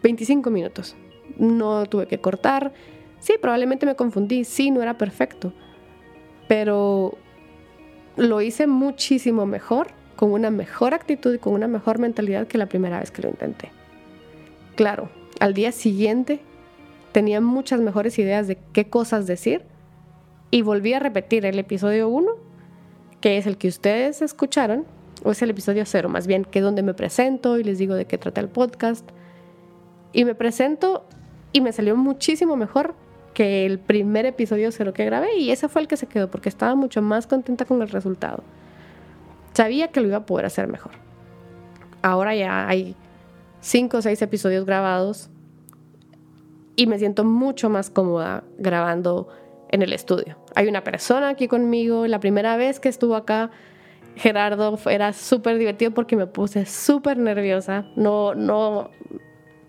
25 0.05 0.51
minutos. 0.51 0.95
No 1.37 1.85
tuve 1.87 2.07
que 2.07 2.21
cortar. 2.21 2.73
Sí, 3.19 3.33
probablemente 3.43 3.87
me 3.87 3.97
confundí. 3.97 4.45
Sí, 4.45 4.71
no 4.71 4.83
era 4.83 4.97
perfecto. 4.99 5.53
Pero 6.47 7.19
lo 8.17 8.41
hice 8.41 8.69
muchísimo 8.69 9.47
mejor, 9.47 9.89
con 10.15 10.31
una 10.31 10.51
mejor 10.51 10.95
actitud 10.95 11.35
y 11.35 11.39
con 11.39 11.53
una 11.53 11.67
mejor 11.67 11.99
mentalidad 11.99 12.47
que 12.47 12.57
la 12.57 12.67
primera 12.67 13.01
vez 13.01 13.11
que 13.11 13.23
lo 13.23 13.31
intenté. 13.31 13.73
Claro, 14.77 15.09
al 15.41 15.55
día 15.55 15.73
siguiente 15.73 16.39
tenía 17.11 17.41
muchas 17.41 17.81
mejores 17.81 18.17
ideas 18.21 18.47
de 18.47 18.59
qué 18.73 18.89
cosas 18.89 19.27
decir 19.27 19.63
y 20.53 20.63
volví 20.63 20.93
a 20.93 21.01
repetir 21.01 21.45
el 21.47 21.59
episodio 21.59 22.09
1, 22.09 22.44
que 23.25 23.39
es 23.39 23.47
el 23.47 23.57
que 23.57 23.69
ustedes 23.69 24.21
escucharon, 24.21 24.85
o 25.23 25.31
es 25.31 25.41
el 25.41 25.49
episodio 25.49 25.87
0 25.87 26.11
más 26.11 26.27
bien, 26.27 26.45
que 26.45 26.59
es 26.59 26.63
donde 26.63 26.83
me 26.83 26.93
presento 26.93 27.59
y 27.59 27.65
les 27.65 27.79
digo 27.79 27.95
de 27.95 28.05
qué 28.05 28.19
trata 28.19 28.43
el 28.43 28.51
podcast 28.51 29.09
y 30.13 30.27
me 30.27 30.35
presento 30.35 31.07
y 31.51 31.63
me 31.63 31.73
salió 31.73 31.97
muchísimo 31.97 32.55
mejor 32.55 32.95
que 33.33 33.65
el 33.65 33.79
primer 33.79 34.27
episodio 34.27 34.71
cero 34.73 34.93
que 34.93 35.07
grabé 35.07 35.39
y 35.39 35.53
ese 35.53 35.71
fue 35.71 35.81
el 35.81 35.89
que 35.89 35.97
se 35.97 36.07
quedó 36.07 36.31
porque 36.31 36.51
estaba 36.51 36.75
mucho 36.75 37.01
más 37.01 37.27
contenta 37.27 37.65
con 37.65 37.81
el 37.81 37.89
resultado. 37.89 38.45
Sabía 39.55 39.89
que 39.89 40.03
lo 40.03 40.09
iba 40.09 40.19
a 40.19 40.27
poder 40.27 40.45
hacer 40.45 40.69
mejor. 40.69 40.93
Ahora 42.03 42.35
ya 42.35 42.69
hay 42.69 42.95
cinco 43.63 43.97
o 43.97 44.03
seis 44.03 44.21
episodios 44.21 44.67
grabados 44.67 45.31
y 46.77 46.87
me 46.87 46.99
siento 46.99 47.25
mucho 47.25 47.71
más 47.71 47.89
cómoda 47.89 48.45
grabando 48.59 49.29
en 49.71 49.81
el 49.81 49.95
estudio. 49.95 50.44
Hay 50.55 50.69
una 50.69 50.85
persona 50.85 51.31
aquí 51.31 51.49
conmigo. 51.49 52.07
La 52.07 52.21
primera 52.21 52.57
vez 52.57 52.81
que 52.81 52.89
estuvo 52.89 53.17
acá, 53.17 53.51
Gerardo, 54.17 54.79
era 54.89 55.13
súper 55.13 55.59
divertido 55.59 55.93
porque 55.93 56.17
me 56.17 56.27
puse 56.27 56.67
súper 56.67 57.19
nerviosa. 57.19 57.87
No, 57.97 58.35
no, 58.35 58.91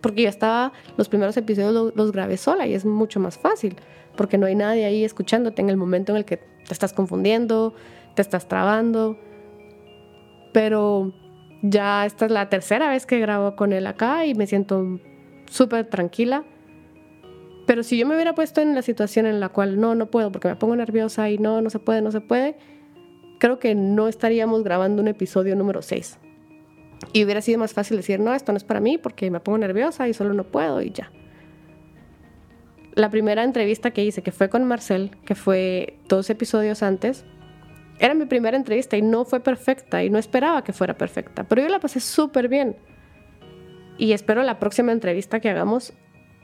porque 0.06 0.22
yo 0.22 0.30
estaba, 0.30 0.72
los 0.98 1.10
primeros 1.10 1.36
episodios 1.36 1.92
los, 1.96 2.12
grabé 2.12 2.38
sola 2.38 2.68
y 2.68 2.76
es 2.76 2.86
mucho 2.86 3.20
más 3.20 3.40
fácil, 3.40 3.76
porque 4.16 4.38
no 4.38 4.46
hay 4.46 4.54
nadie 4.54 4.86
ahí 4.86 5.04
escuchándote 5.04 5.64
en 5.64 5.72
el 5.72 5.78
momento 5.78 6.12
en 6.12 6.20
el 6.20 6.26
que 6.26 6.38
te 6.38 6.74
estás 6.74 6.94
confundiendo, 6.94 7.74
te 8.14 8.22
estás 8.22 8.48
trabando. 8.48 9.18
Pero 10.54 11.12
ya 11.64 12.06
esta 12.06 12.26
es 12.26 12.32
la 12.32 12.50
tercera 12.50 12.88
vez 12.90 13.08
que 13.08 13.20
grabo 13.20 13.56
con 13.56 13.74
él 13.74 13.88
acá 13.88 14.28
y 14.28 14.36
me 14.36 14.46
siento 14.46 15.00
súper 15.50 15.88
tranquila. 15.88 16.46
Pero 17.66 17.84
si 17.84 17.98
yo 17.98 18.06
me 18.06 18.16
hubiera 18.16 18.36
puesto 18.36 18.62
en 18.62 18.76
la 18.76 18.82
situación 18.82 19.26
en 19.26 19.40
la 19.40 19.50
cual 19.50 19.80
no, 19.80 19.96
no 19.96 20.08
puedo 20.08 20.32
porque 20.32 20.48
me 20.48 20.56
pongo 20.56 20.76
nerviosa 20.76 21.30
y 21.30 21.38
no, 21.38 21.62
no 21.62 21.70
se 21.70 21.80
puede, 21.80 22.02
no 22.02 22.12
se 22.12 22.22
puede, 22.22 22.58
creo 23.40 23.60
que 23.60 23.76
no 23.76 24.08
estaríamos 24.08 24.64
grabando 24.64 25.02
un 25.02 25.08
episodio 25.08 25.56
número 25.56 25.82
6. 25.82 26.20
Y 27.14 27.24
hubiera 27.24 27.42
sido 27.42 27.60
más 27.60 27.74
fácil 27.74 27.98
decir, 27.98 28.20
no, 28.20 28.34
esto 28.34 28.52
no 28.52 28.58
es 28.58 28.64
para 28.64 28.80
mí 28.80 28.98
porque 28.98 29.32
me 29.32 29.40
pongo 29.40 29.58
nerviosa 29.58 30.08
y 30.08 30.14
solo 30.14 30.34
no 30.34 30.44
puedo 30.44 30.82
y 30.82 30.92
ya. 30.92 31.12
La 32.94 33.10
primera 33.10 33.44
entrevista 33.44 33.92
que 33.92 34.06
hice, 34.06 34.22
que 34.22 34.32
fue 34.32 34.50
con 34.50 34.64
Marcel, 34.64 35.12
que 35.26 35.36
fue 35.36 36.00
dos 36.08 36.30
episodios 36.30 36.82
antes, 36.82 37.26
era 38.00 38.14
mi 38.14 38.26
primera 38.26 38.58
entrevista 38.58 38.96
y 38.98 39.02
no 39.02 39.26
fue 39.26 39.40
perfecta 39.40 40.04
y 40.04 40.10
no 40.10 40.18
esperaba 40.18 40.64
que 40.64 40.74
fuera 40.74 40.98
perfecta, 40.98 41.46
pero 41.46 41.62
yo 41.62 41.70
la 41.70 41.80
pasé 41.80 42.00
súper 42.00 42.48
bien. 42.48 42.76
Y 43.98 44.12
espero 44.12 44.44
la 44.44 44.60
próxima 44.60 44.92
entrevista 44.92 45.40
que 45.40 45.50
hagamos 45.50 45.94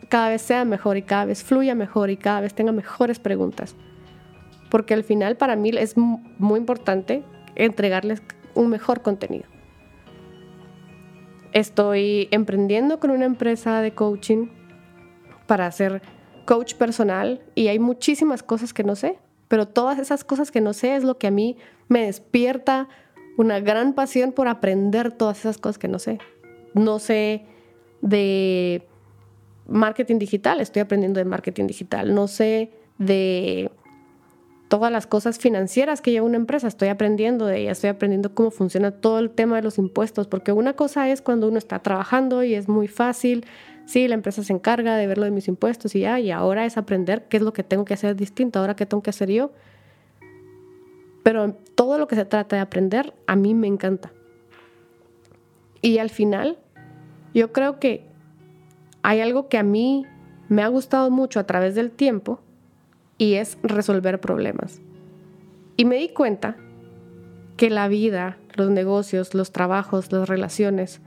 cada 0.09 0.29
vez 0.29 0.41
sea 0.41 0.65
mejor 0.65 0.97
y 0.97 1.03
cada 1.03 1.25
vez 1.25 1.43
fluya 1.43 1.75
mejor 1.75 2.09
y 2.09 2.17
cada 2.17 2.41
vez 2.41 2.53
tenga 2.53 2.71
mejores 2.71 3.19
preguntas. 3.19 3.75
Porque 4.69 4.93
al 4.93 5.03
final 5.03 5.37
para 5.37 5.55
mí 5.55 5.71
es 5.77 5.95
muy 5.97 6.59
importante 6.59 7.23
entregarles 7.55 8.21
un 8.53 8.69
mejor 8.69 9.01
contenido. 9.01 9.45
Estoy 11.53 12.29
emprendiendo 12.31 12.99
con 12.99 13.11
una 13.11 13.25
empresa 13.25 13.81
de 13.81 13.93
coaching 13.93 14.47
para 15.47 15.69
ser 15.71 16.01
coach 16.45 16.75
personal 16.75 17.41
y 17.55 17.67
hay 17.67 17.79
muchísimas 17.79 18.43
cosas 18.43 18.73
que 18.73 18.83
no 18.83 18.95
sé, 18.95 19.19
pero 19.47 19.67
todas 19.67 19.99
esas 19.99 20.23
cosas 20.23 20.51
que 20.51 20.61
no 20.61 20.71
sé 20.71 20.95
es 20.95 21.03
lo 21.03 21.17
que 21.17 21.27
a 21.27 21.31
mí 21.31 21.57
me 21.89 22.05
despierta 22.05 22.87
una 23.37 23.59
gran 23.59 23.93
pasión 23.93 24.31
por 24.31 24.47
aprender 24.47 25.11
todas 25.11 25.39
esas 25.39 25.57
cosas 25.57 25.77
que 25.77 25.87
no 25.89 25.99
sé. 25.99 26.19
No 26.73 26.99
sé 26.99 27.45
de 28.01 28.87
marketing 29.71 30.19
digital, 30.19 30.61
estoy 30.61 30.81
aprendiendo 30.81 31.19
de 31.19 31.25
marketing 31.25 31.67
digital. 31.67 32.13
No 32.13 32.27
sé 32.27 32.71
de 32.97 33.71
todas 34.67 34.91
las 34.91 35.05
cosas 35.05 35.37
financieras 35.37 35.99
que 35.99 36.11
lleva 36.11 36.25
una 36.25 36.37
empresa, 36.37 36.67
estoy 36.67 36.87
aprendiendo 36.87 37.45
de 37.45 37.59
ella, 37.59 37.71
estoy 37.71 37.89
aprendiendo 37.89 38.33
cómo 38.33 38.51
funciona 38.51 38.91
todo 38.91 39.19
el 39.19 39.29
tema 39.29 39.57
de 39.57 39.63
los 39.63 39.77
impuestos, 39.77 40.27
porque 40.27 40.53
una 40.53 40.73
cosa 40.73 41.09
es 41.09 41.21
cuando 41.21 41.49
uno 41.49 41.57
está 41.57 41.79
trabajando 41.79 42.41
y 42.43 42.53
es 42.53 42.69
muy 42.69 42.87
fácil, 42.87 43.45
sí, 43.85 44.07
la 44.07 44.15
empresa 44.15 44.43
se 44.43 44.53
encarga 44.53 44.95
de 44.95 45.07
ver 45.07 45.17
lo 45.17 45.25
de 45.25 45.31
mis 45.31 45.49
impuestos 45.49 45.93
y 45.95 46.01
ya, 46.01 46.21
y 46.21 46.31
ahora 46.31 46.65
es 46.65 46.77
aprender 46.77 47.25
qué 47.27 47.37
es 47.37 47.43
lo 47.43 47.51
que 47.51 47.63
tengo 47.63 47.83
que 47.83 47.95
hacer 47.95 48.15
distinto, 48.15 48.59
ahora 48.59 48.77
qué 48.77 48.85
tengo 48.85 49.03
que 49.03 49.09
hacer 49.09 49.29
yo. 49.29 49.51
Pero 51.23 51.53
todo 51.75 51.97
lo 51.97 52.07
que 52.07 52.15
se 52.15 52.23
trata 52.23 52.55
de 52.55 52.61
aprender, 52.61 53.13
a 53.27 53.35
mí 53.35 53.53
me 53.53 53.67
encanta. 53.67 54.13
Y 55.81 55.97
al 55.97 56.09
final, 56.09 56.57
yo 57.33 57.51
creo 57.51 57.77
que 57.79 58.10
hay 59.03 59.19
algo 59.21 59.47
que 59.47 59.57
a 59.57 59.63
mí 59.63 60.05
me 60.49 60.63
ha 60.63 60.67
gustado 60.67 61.09
mucho 61.09 61.39
a 61.39 61.45
través 61.45 61.75
del 61.75 61.91
tiempo, 61.91 62.41
y 63.21 63.35
es 63.35 63.59
resolver 63.61 64.19
problemas. 64.19 64.81
Y 65.77 65.85
me 65.85 65.97
di 65.97 66.09
cuenta 66.09 66.57
que 67.55 67.69
la 67.69 67.87
vida, 67.87 68.39
los 68.55 68.71
negocios, 68.71 69.35
los 69.35 69.51
trabajos, 69.51 70.11
las 70.11 70.27
relaciones, 70.27 71.01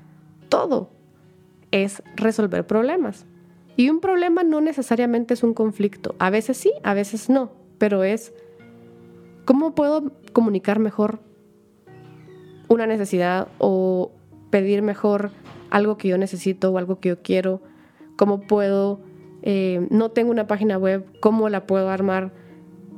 todo 0.49 0.91
es 1.73 2.05
resolver 2.15 2.69
problemas. 2.69 3.27
Y 3.77 3.91
un 3.91 3.99
problema 3.99 4.45
no 4.45 4.61
necesariamente 4.61 5.35
es 5.35 5.43
un 5.43 5.55
conflicto. 5.55 6.15
A 6.21 6.31
veces 6.31 6.57
sí, 6.57 6.73
a 6.85 6.95
veces 6.95 7.29
no, 7.29 7.51
pero 7.79 8.05
es 8.05 8.33
cómo 9.45 9.75
puedo 9.75 10.13
comunicar 10.33 10.79
mejor 10.79 11.19
una 12.69 12.87
necesidad 12.87 13.49
o 13.59 14.13
pedir 14.51 14.83
mejor 14.83 15.33
algo 15.71 15.99
que 15.99 16.07
yo 16.07 16.17
necesito 16.17 16.71
o 16.71 16.79
algo 16.79 17.01
que 17.01 17.09
yo 17.09 17.23
quiero, 17.23 17.61
cómo 18.17 18.41
puedo 18.41 19.01
eh, 19.47 19.87
no 19.91 20.11
tengo 20.11 20.31
una 20.31 20.47
página 20.47 20.79
web, 20.79 21.05
¿cómo 21.21 21.51
la 21.51 21.67
puedo 21.67 21.91
armar? 21.91 22.33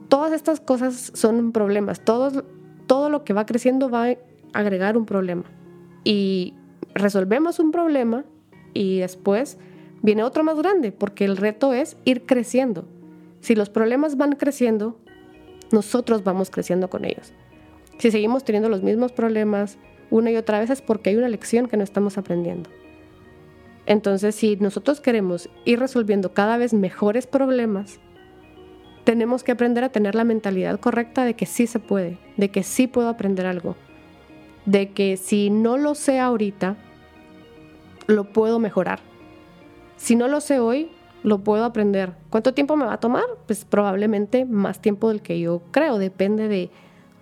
Todas 0.09 0.33
estas 0.33 0.61
cosas 0.61 1.11
son 1.13 1.51
problemas. 1.51 2.01
Todo, 2.05 2.45
todo 2.87 3.11
lo 3.11 3.25
que 3.25 3.33
va 3.33 3.47
creciendo 3.47 3.91
va 3.91 4.11
a 4.11 4.17
agregar 4.53 4.97
un 4.97 5.07
problema. 5.07 5.43
Y 6.05 6.55
resolvemos 6.95 7.59
un 7.59 7.73
problema 7.73 8.25
y 8.75 9.01
después 9.01 9.59
viene 10.03 10.23
otro 10.23 10.45
más 10.45 10.57
grande, 10.57 10.93
porque 10.93 11.25
el 11.25 11.37
reto 11.37 11.73
es 11.73 11.97
ir 12.05 12.27
creciendo. 12.27 12.87
Si 13.41 13.57
los 13.57 13.69
problemas 13.69 14.17
van 14.17 14.37
creciendo, 14.37 15.01
nosotros 15.73 16.23
vamos 16.23 16.51
creciendo 16.51 16.89
con 16.89 17.05
ellos. 17.05 17.33
Si 17.99 18.13
seguimos 18.13 18.45
teniendo 18.45 18.69
los 18.69 18.85
mismos 18.85 19.11
problemas 19.11 19.79
una 20.11 20.31
y 20.31 20.37
otra 20.37 20.61
vez 20.61 20.71
es 20.71 20.81
porque 20.81 21.11
hay 21.11 21.17
una 21.17 21.29
lección 21.29 21.67
que 21.67 21.77
no 21.77 21.83
estamos 21.83 22.19
aprendiendo. 22.19 22.71
Entonces, 23.87 24.35
si 24.35 24.57
nosotros 24.57 25.01
queremos 25.01 25.49
ir 25.65 25.79
resolviendo 25.79 26.35
cada 26.35 26.59
vez 26.59 26.75
mejores 26.75 27.27
problemas, 27.27 28.01
tenemos 29.05 29.45
que 29.45 29.53
aprender 29.53 29.85
a 29.85 29.91
tener 29.91 30.17
la 30.17 30.25
mentalidad 30.25 30.81
correcta 30.81 31.25
de 31.25 31.35
que 31.35 31.47
sí 31.47 31.69
se 31.69 31.79
puede, 31.79 32.19
de 32.37 32.51
que 32.51 32.65
sí 32.65 32.89
puedo 32.89 33.09
aprender 33.09 33.47
algo, 33.47 33.77
de 34.65 34.91
que 34.91 35.17
si 35.17 35.49
no 35.49 35.79
lo 35.79 35.95
sé 35.95 36.19
ahorita, 36.19 36.77
lo 38.09 38.25
puedo 38.33 38.59
mejorar. 38.59 38.99
Si 39.97 40.17
no 40.17 40.27
lo 40.27 40.41
sé 40.41 40.59
hoy, 40.59 40.91
lo 41.23 41.39
puedo 41.39 41.65
aprender. 41.65 42.13
¿Cuánto 42.31 42.55
tiempo 42.55 42.77
me 42.77 42.85
va 42.85 42.95
a 42.95 43.01
tomar? 43.01 43.25
Pues 43.47 43.65
probablemente 43.65 44.45
más 44.45 44.81
tiempo 44.81 45.09
del 45.09 45.23
que 45.23 45.39
yo 45.39 45.63
creo. 45.71 45.99
Depende 45.99 46.49
de 46.49 46.71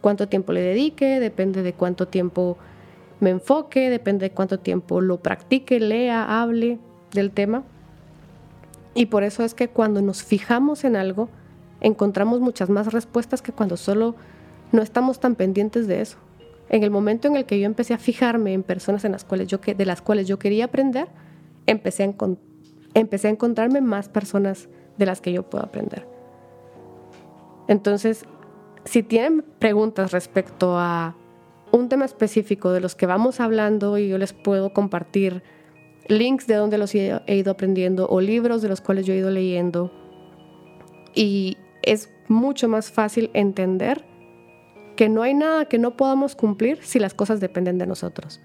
cuánto 0.00 0.28
tiempo 0.28 0.52
le 0.52 0.60
dedique, 0.60 1.20
depende 1.20 1.62
de 1.62 1.74
cuánto 1.74 2.08
tiempo 2.08 2.56
me 3.24 3.30
enfoque, 3.30 3.88
depende 3.88 4.28
de 4.28 4.34
cuánto 4.34 4.58
tiempo 4.58 5.00
lo 5.00 5.20
practique, 5.20 5.80
lea, 5.80 6.42
hable 6.42 6.78
del 7.12 7.30
tema. 7.30 7.64
Y 8.94 9.06
por 9.06 9.24
eso 9.24 9.42
es 9.44 9.54
que 9.54 9.68
cuando 9.68 10.02
nos 10.02 10.22
fijamos 10.22 10.84
en 10.84 10.94
algo, 10.94 11.30
encontramos 11.80 12.40
muchas 12.40 12.68
más 12.68 12.92
respuestas 12.92 13.40
que 13.40 13.52
cuando 13.52 13.78
solo 13.78 14.14
no 14.72 14.82
estamos 14.82 15.20
tan 15.20 15.36
pendientes 15.36 15.86
de 15.86 16.02
eso. 16.02 16.18
En 16.68 16.82
el 16.82 16.90
momento 16.90 17.26
en 17.26 17.36
el 17.36 17.46
que 17.46 17.58
yo 17.58 17.64
empecé 17.64 17.94
a 17.94 17.98
fijarme 17.98 18.52
en 18.52 18.62
personas 18.62 19.06
en 19.06 19.12
las 19.12 19.24
cuales 19.24 19.48
yo, 19.48 19.58
de 19.58 19.86
las 19.86 20.02
cuales 20.02 20.28
yo 20.28 20.38
quería 20.38 20.66
aprender, 20.66 21.08
empecé 21.64 22.04
a, 22.04 22.14
empecé 22.92 23.28
a 23.28 23.30
encontrarme 23.30 23.80
más 23.80 24.10
personas 24.10 24.68
de 24.98 25.06
las 25.06 25.22
que 25.22 25.32
yo 25.32 25.44
puedo 25.48 25.64
aprender. 25.64 26.06
Entonces, 27.68 28.26
si 28.84 29.02
tienen 29.02 29.42
preguntas 29.58 30.12
respecto 30.12 30.78
a 30.78 31.16
un 31.74 31.88
tema 31.88 32.04
específico 32.04 32.70
de 32.72 32.80
los 32.80 32.94
que 32.94 33.06
vamos 33.06 33.40
hablando 33.40 33.98
y 33.98 34.08
yo 34.08 34.16
les 34.16 34.32
puedo 34.32 34.72
compartir 34.72 35.42
links 36.06 36.46
de 36.46 36.54
donde 36.54 36.78
los 36.78 36.94
he 36.94 37.20
ido 37.26 37.50
aprendiendo 37.50 38.06
o 38.08 38.20
libros 38.20 38.62
de 38.62 38.68
los 38.68 38.80
cuales 38.80 39.06
yo 39.06 39.12
he 39.12 39.16
ido 39.16 39.30
leyendo. 39.30 39.90
Y 41.14 41.56
es 41.82 42.12
mucho 42.28 42.68
más 42.68 42.92
fácil 42.92 43.30
entender 43.34 44.04
que 44.94 45.08
no 45.08 45.22
hay 45.22 45.34
nada 45.34 45.64
que 45.64 45.78
no 45.78 45.96
podamos 45.96 46.36
cumplir 46.36 46.78
si 46.82 47.00
las 47.00 47.12
cosas 47.12 47.40
dependen 47.40 47.78
de 47.78 47.86
nosotros. 47.86 48.40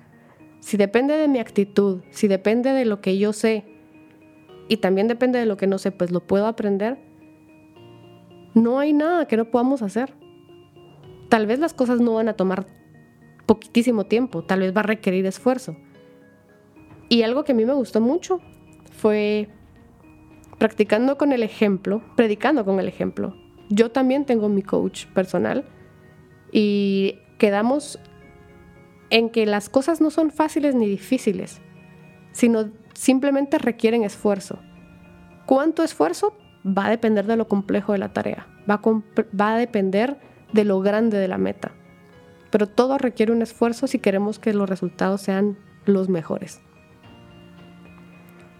Si 0.60 0.76
depende 0.76 1.16
de 1.16 1.28
mi 1.28 1.38
actitud, 1.38 2.02
si 2.10 2.28
depende 2.28 2.72
de 2.72 2.86
lo 2.86 3.00
que 3.00 3.20
yo 3.20 3.32
sé 3.32 3.64
y 4.68 4.78
también 4.78 5.08
depende 5.08 5.38
de 5.38 5.46
lo 5.46 5.56
que 5.56 5.68
no 5.68 5.78
sé, 5.78 5.92
pues 5.92 6.10
lo 6.10 6.26
puedo 6.26 6.48
aprender, 6.48 6.98
no 8.56 8.80
hay 8.80 8.92
nada 8.92 9.28
que 9.28 9.38
no 9.38 9.52
podamos 9.52 9.84
hacer. 9.84 10.16
Tal 11.30 11.46
vez 11.46 11.60
las 11.60 11.76
cosas 11.76 12.02
no 12.02 12.16
van 12.16 12.28
a 12.28 12.34
tomar 12.34 12.79
poquitísimo 13.50 14.06
tiempo, 14.06 14.44
tal 14.44 14.60
vez 14.60 14.78
va 14.78 14.82
a 14.82 14.84
requerir 14.84 15.26
esfuerzo. 15.26 15.76
Y 17.10 17.24
algo 17.24 17.44
que 17.44 17.54
a 17.54 17.56
mí 17.56 17.66
me 17.66 17.74
gustó 17.74 18.00
mucho 18.00 18.42
fue 18.92 19.50
practicando 20.60 21.18
con 21.18 21.32
el 21.32 21.42
ejemplo, 21.42 22.04
predicando 22.16 22.64
con 22.64 22.80
el 22.80 22.88
ejemplo. 22.88 23.36
Yo 23.70 23.90
también 23.90 24.26
tengo 24.26 24.50
mi 24.50 24.62
coach 24.62 25.08
personal 25.16 25.66
y 26.52 27.18
quedamos 27.40 27.98
en 29.10 29.32
que 29.32 29.48
las 29.48 29.68
cosas 29.68 30.00
no 30.00 30.12
son 30.12 30.30
fáciles 30.30 30.76
ni 30.76 30.86
difíciles, 30.86 31.60
sino 32.32 32.70
simplemente 32.94 33.58
requieren 33.58 34.04
esfuerzo. 34.04 34.60
¿Cuánto 35.48 35.82
esfuerzo? 35.82 36.38
Va 36.64 36.86
a 36.86 36.92
depender 36.92 37.26
de 37.26 37.36
lo 37.36 37.48
complejo 37.48 37.94
de 37.94 37.98
la 37.98 38.14
tarea, 38.14 38.46
va 38.70 38.80
a, 39.40 39.58
depender 39.58 40.20
de 40.54 40.66
lo 40.66 40.82
grande 40.82 41.18
de 41.18 41.28
la 41.28 41.40
meta. 41.40 41.72
Pero 42.52 42.68
todo 42.68 42.98
requiere 42.98 43.32
un 43.32 43.42
esfuerzo 43.42 43.88
si 43.88 44.00
queremos 44.00 44.40
que 44.40 44.54
los 44.54 44.70
resultados 44.70 45.22
sean 45.22 45.58
los 45.86 46.10
mejores. 46.10 46.62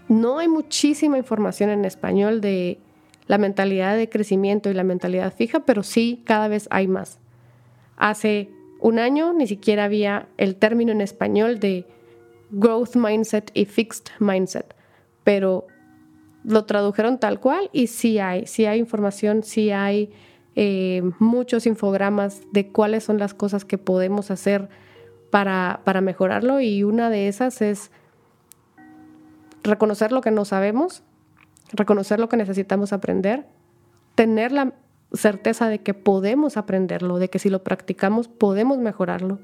No 0.08 0.38
hay 0.38 0.48
muchísima 0.48 1.18
información 1.18 1.70
en 1.70 1.84
español 1.84 2.40
de 2.40 2.80
la 3.26 3.38
mentalidad 3.38 3.96
de 3.96 4.08
crecimiento 4.08 4.68
y 4.68 4.74
la 4.74 4.82
mentalidad 4.82 5.32
fija, 5.32 5.60
pero 5.60 5.84
sí 5.84 6.22
cada 6.26 6.48
vez 6.48 6.66
hay 6.70 6.88
más. 6.88 7.20
Hace 7.96 8.50
un 8.80 8.98
año 8.98 9.32
ni 9.32 9.46
siquiera 9.46 9.84
había 9.84 10.26
el 10.36 10.56
término 10.56 10.90
en 10.90 11.00
español 11.00 11.60
de 11.60 11.86
growth 12.50 12.96
mindset 12.96 13.50
y 13.54 13.66
fixed 13.66 14.06
mindset, 14.18 14.74
pero 15.22 15.66
lo 16.42 16.64
tradujeron 16.64 17.20
tal 17.20 17.38
cual 17.38 17.70
y 17.72 17.86
sí 17.86 18.18
hay, 18.18 18.46
sí 18.46 18.64
hay 18.66 18.80
información, 18.80 19.42
sí 19.44 19.70
hay 19.70 20.10
eh, 20.56 21.02
muchos 21.18 21.66
infogramas 21.66 22.42
de 22.52 22.68
cuáles 22.68 23.04
son 23.04 23.18
las 23.18 23.34
cosas 23.34 23.64
que 23.64 23.78
podemos 23.78 24.30
hacer 24.30 24.68
para, 25.30 25.80
para 25.84 26.00
mejorarlo 26.00 26.60
y 26.60 26.82
una 26.82 27.08
de 27.08 27.28
esas 27.28 27.62
es 27.62 27.90
reconocer 29.62 30.12
lo 30.12 30.20
que 30.20 30.30
no 30.30 30.44
sabemos, 30.44 31.02
reconocer 31.72 32.18
lo 32.18 32.28
que 32.28 32.36
necesitamos 32.36 32.92
aprender, 32.92 33.46
tener 34.14 34.52
la 34.52 34.74
certeza 35.12 35.68
de 35.68 35.80
que 35.80 35.94
podemos 35.94 36.56
aprenderlo, 36.56 37.18
de 37.18 37.30
que 37.30 37.38
si 37.38 37.50
lo 37.50 37.62
practicamos 37.62 38.28
podemos 38.28 38.78
mejorarlo. 38.78 39.38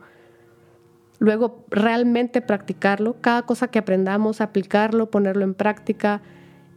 Luego, 1.19 1.65
realmente 1.71 2.43
practicarlo, 2.43 3.17
cada 3.21 3.43
cosa 3.43 3.69
que 3.69 3.79
aprendamos, 3.79 4.41
aplicarlo, 4.41 5.11
ponerlo 5.11 5.45
en 5.45 5.55
práctica, 5.55 6.21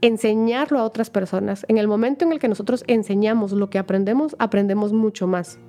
enseñarlo 0.02 0.80
a 0.80 0.84
otras 0.84 1.10
personas. 1.10 1.66
En 1.68 1.78
el 1.78 1.88
momento 1.88 2.26
en 2.26 2.32
el 2.32 2.40
que 2.40 2.48
nosotros 2.48 2.84
enseñamos 2.88 3.52
lo 3.52 3.70
que 3.70 3.80
aprendemos, 3.80 4.36
aprendemos 4.40 4.94
mucho 4.94 5.28
más. 5.28 5.60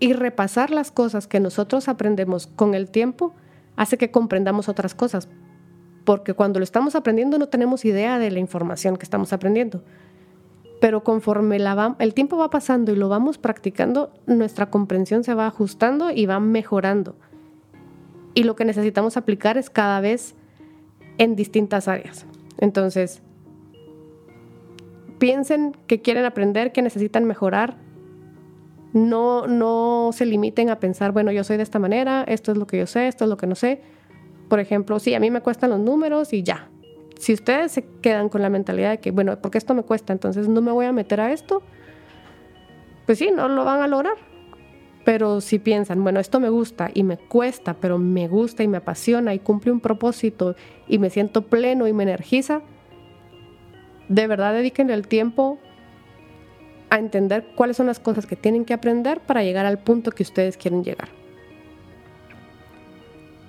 Y 0.00 0.12
repasar 0.14 0.70
las 0.70 0.90
cosas 0.90 1.26
que 1.26 1.40
nosotros 1.40 1.88
aprendemos 1.88 2.46
con 2.46 2.74
el 2.74 2.90
tiempo 2.90 3.34
hace 3.76 3.98
que 3.98 4.10
comprendamos 4.10 4.68
otras 4.68 4.94
cosas, 4.94 5.28
porque 6.04 6.34
cuando 6.34 6.58
lo 6.58 6.64
estamos 6.64 6.94
aprendiendo 6.94 7.38
no 7.38 7.48
tenemos 7.48 7.84
idea 7.84 8.18
de 8.18 8.30
la 8.30 8.40
información 8.40 8.96
que 8.96 9.04
estamos 9.04 9.32
aprendiendo 9.32 9.82
pero 10.82 11.04
conforme 11.04 11.58
el 12.00 12.12
tiempo 12.12 12.36
va 12.36 12.50
pasando 12.50 12.90
y 12.90 12.96
lo 12.96 13.08
vamos 13.08 13.38
practicando, 13.38 14.12
nuestra 14.26 14.68
comprensión 14.68 15.22
se 15.22 15.32
va 15.32 15.46
ajustando 15.46 16.10
y 16.10 16.26
va 16.26 16.40
mejorando. 16.40 17.14
Y 18.34 18.42
lo 18.42 18.56
que 18.56 18.64
necesitamos 18.64 19.16
aplicar 19.16 19.56
es 19.58 19.70
cada 19.70 20.00
vez 20.00 20.34
en 21.18 21.36
distintas 21.36 21.86
áreas. 21.86 22.26
Entonces, 22.62 23.22
piensen 25.18 25.76
que 25.88 26.00
quieren 26.00 26.24
aprender, 26.24 26.70
que 26.70 26.80
necesitan 26.80 27.24
mejorar. 27.24 27.76
No, 28.92 29.48
no 29.48 30.10
se 30.12 30.26
limiten 30.26 30.70
a 30.70 30.78
pensar, 30.78 31.10
bueno, 31.10 31.32
yo 31.32 31.42
soy 31.42 31.56
de 31.56 31.64
esta 31.64 31.80
manera, 31.80 32.22
esto 32.22 32.52
es 32.52 32.58
lo 32.58 32.68
que 32.68 32.78
yo 32.78 32.86
sé, 32.86 33.08
esto 33.08 33.24
es 33.24 33.30
lo 33.30 33.36
que 33.36 33.48
no 33.48 33.56
sé. 33.56 33.82
Por 34.48 34.60
ejemplo, 34.60 35.00
sí, 35.00 35.12
a 35.12 35.18
mí 35.18 35.28
me 35.28 35.40
cuestan 35.40 35.70
los 35.70 35.80
números 35.80 36.32
y 36.32 36.44
ya, 36.44 36.70
si 37.18 37.32
ustedes 37.32 37.72
se 37.72 37.84
quedan 38.00 38.28
con 38.28 38.42
la 38.42 38.48
mentalidad 38.48 38.90
de 38.90 39.00
que, 39.00 39.10
bueno, 39.10 39.36
porque 39.42 39.58
esto 39.58 39.74
me 39.74 39.82
cuesta, 39.82 40.12
entonces 40.12 40.48
no 40.48 40.60
me 40.60 40.70
voy 40.70 40.86
a 40.86 40.92
meter 40.92 41.20
a 41.20 41.32
esto, 41.32 41.62
pues 43.06 43.18
sí, 43.18 43.32
no 43.34 43.48
lo 43.48 43.64
van 43.64 43.80
a 43.80 43.88
lograr. 43.88 44.14
Pero 45.04 45.40
si 45.40 45.58
piensan, 45.58 46.02
bueno, 46.02 46.20
esto 46.20 46.38
me 46.38 46.48
gusta 46.48 46.90
y 46.94 47.02
me 47.02 47.16
cuesta, 47.16 47.74
pero 47.74 47.98
me 47.98 48.28
gusta 48.28 48.62
y 48.62 48.68
me 48.68 48.76
apasiona 48.76 49.34
y 49.34 49.40
cumple 49.40 49.72
un 49.72 49.80
propósito 49.80 50.54
y 50.86 50.98
me 50.98 51.10
siento 51.10 51.42
pleno 51.42 51.88
y 51.88 51.92
me 51.92 52.04
energiza, 52.04 52.62
de 54.08 54.26
verdad 54.26 54.52
dediquen 54.54 54.90
el 54.90 55.08
tiempo 55.08 55.58
a 56.90 56.98
entender 56.98 57.46
cuáles 57.56 57.78
son 57.78 57.86
las 57.86 57.98
cosas 57.98 58.26
que 58.26 58.36
tienen 58.36 58.64
que 58.64 58.74
aprender 58.74 59.20
para 59.20 59.42
llegar 59.42 59.64
al 59.64 59.78
punto 59.78 60.10
que 60.10 60.22
ustedes 60.22 60.56
quieren 60.56 60.84
llegar. 60.84 61.08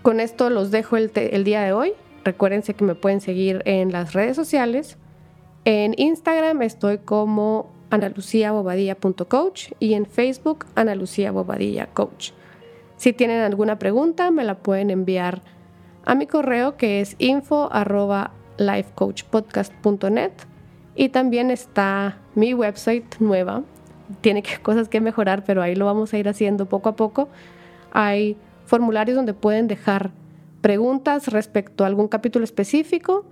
Con 0.01 0.19
esto 0.19 0.49
los 0.49 0.71
dejo 0.71 0.97
el, 0.97 1.11
día 1.43 1.61
de 1.61 1.73
hoy. 1.73 1.93
Recuérdense 2.23 2.73
que 2.73 2.85
me 2.85 2.95
pueden 2.95 3.21
seguir 3.21 3.61
en 3.65 3.91
las 3.91 4.13
redes 4.13 4.35
sociales. 4.35 4.97
En 5.65 5.93
Instagram 5.97 6.61
estoy 6.61 6.99
como 6.99 7.71
analuciabobadilla.coach 7.93 9.73
y 9.79 9.93
en 9.93 10.07
Facebook 10.07 10.65
Ana 10.73 10.95
Coach. 11.93 12.31
Si 12.97 13.13
tienen 13.13 13.41
alguna 13.41 13.77
pregunta, 13.77 14.31
me 14.31 14.43
la 14.43 14.55
pueden 14.55 14.89
enviar 14.89 15.43
a 16.03 16.15
mi 16.15 16.25
correo 16.25 16.75
que 16.75 17.01
es 17.01 17.15
info 17.19 17.69
lifecoachpodcast.net 18.57 20.31
y 20.95 21.09
también 21.09 21.51
está 21.51 22.17
mi 22.33 22.55
website 22.55 23.19
nueva. 23.19 23.61
Tiene 24.21 24.43
cosas 24.63 24.89
que 24.89 24.99
mejorar, 24.99 25.43
pero 25.45 25.61
ahí 25.61 25.75
lo 25.75 25.85
vamos 25.85 26.13
a 26.13 26.17
ir 26.17 26.27
haciendo 26.27 26.65
poco 26.65 26.89
a 26.89 26.95
poco. 26.95 27.29
Hay 27.91 28.37
formularios 28.65 29.15
donde 29.15 29.35
pueden 29.35 29.67
dejar 29.67 30.09
preguntas 30.61 31.27
respecto 31.27 31.83
a 31.83 31.87
algún 31.87 32.07
capítulo 32.07 32.43
específico 32.43 33.25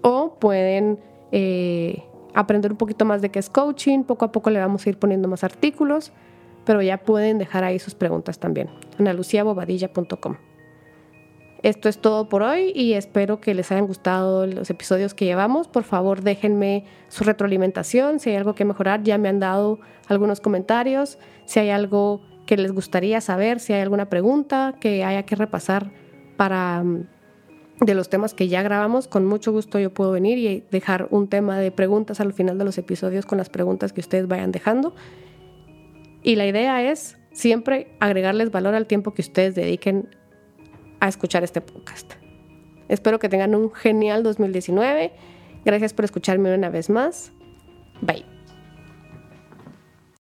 o 0.00 0.36
pueden 0.38 0.98
eh, 1.32 2.04
aprender 2.34 2.72
un 2.72 2.78
poquito 2.78 3.04
más 3.04 3.22
de 3.22 3.30
qué 3.30 3.38
es 3.38 3.50
coaching. 3.50 4.04
Poco 4.04 4.24
a 4.24 4.32
poco 4.32 4.50
le 4.50 4.58
vamos 4.58 4.86
a 4.86 4.90
ir 4.90 4.98
poniendo 4.98 5.28
más 5.28 5.44
artículos, 5.44 6.12
pero 6.64 6.82
ya 6.82 6.98
pueden 6.98 7.38
dejar 7.38 7.64
ahí 7.64 7.78
sus 7.78 7.94
preguntas 7.94 8.38
también. 8.38 8.68
analuciabobadilla.com. 8.98 10.36
Esto 11.62 11.90
es 11.90 11.98
todo 11.98 12.30
por 12.30 12.42
hoy 12.42 12.72
y 12.74 12.94
espero 12.94 13.40
que 13.40 13.52
les 13.52 13.70
hayan 13.70 13.86
gustado 13.86 14.46
los 14.46 14.70
episodios 14.70 15.12
que 15.12 15.26
llevamos. 15.26 15.68
Por 15.68 15.84
favor, 15.84 16.22
déjenme 16.22 16.86
su 17.08 17.22
retroalimentación. 17.24 18.18
Si 18.18 18.30
hay 18.30 18.36
algo 18.36 18.54
que 18.54 18.64
mejorar, 18.64 19.02
ya 19.02 19.18
me 19.18 19.28
han 19.28 19.40
dado 19.40 19.78
algunos 20.08 20.40
comentarios. 20.40 21.18
Si 21.44 21.60
hay 21.60 21.68
algo 21.68 22.22
que 22.46 22.56
les 22.56 22.72
gustaría 22.72 23.20
saber, 23.20 23.60
si 23.60 23.74
hay 23.74 23.82
alguna 23.82 24.08
pregunta 24.08 24.74
que 24.80 25.04
haya 25.04 25.24
que 25.24 25.36
repasar 25.36 25.90
para 26.38 26.82
mm, 26.82 27.06
de 27.80 27.94
los 27.94 28.10
temas 28.10 28.34
que 28.34 28.48
ya 28.48 28.62
grabamos, 28.62 29.08
con 29.08 29.24
mucho 29.24 29.52
gusto 29.52 29.78
yo 29.78 29.92
puedo 29.92 30.12
venir 30.12 30.38
y 30.38 30.64
dejar 30.70 31.08
un 31.10 31.28
tema 31.28 31.58
de 31.58 31.70
preguntas 31.70 32.20
al 32.20 32.32
final 32.32 32.58
de 32.58 32.64
los 32.64 32.76
episodios 32.78 33.26
con 33.26 33.38
las 33.38 33.48
preguntas 33.48 33.92
que 33.92 34.00
ustedes 34.00 34.28
vayan 34.28 34.52
dejando. 34.52 34.94
Y 36.22 36.36
la 36.36 36.46
idea 36.46 36.90
es 36.90 37.16
siempre 37.32 37.96
agregarles 38.00 38.50
valor 38.50 38.74
al 38.74 38.86
tiempo 38.86 39.14
que 39.14 39.22
ustedes 39.22 39.54
dediquen 39.54 40.08
a 41.00 41.08
escuchar 41.08 41.42
este 41.42 41.60
podcast. 41.62 42.12
Espero 42.88 43.18
que 43.18 43.28
tengan 43.28 43.54
un 43.54 43.72
genial 43.72 44.22
2019. 44.22 45.12
Gracias 45.64 45.94
por 45.94 46.04
escucharme 46.04 46.54
una 46.54 46.68
vez 46.68 46.90
más. 46.90 47.32
Bye. 48.02 48.29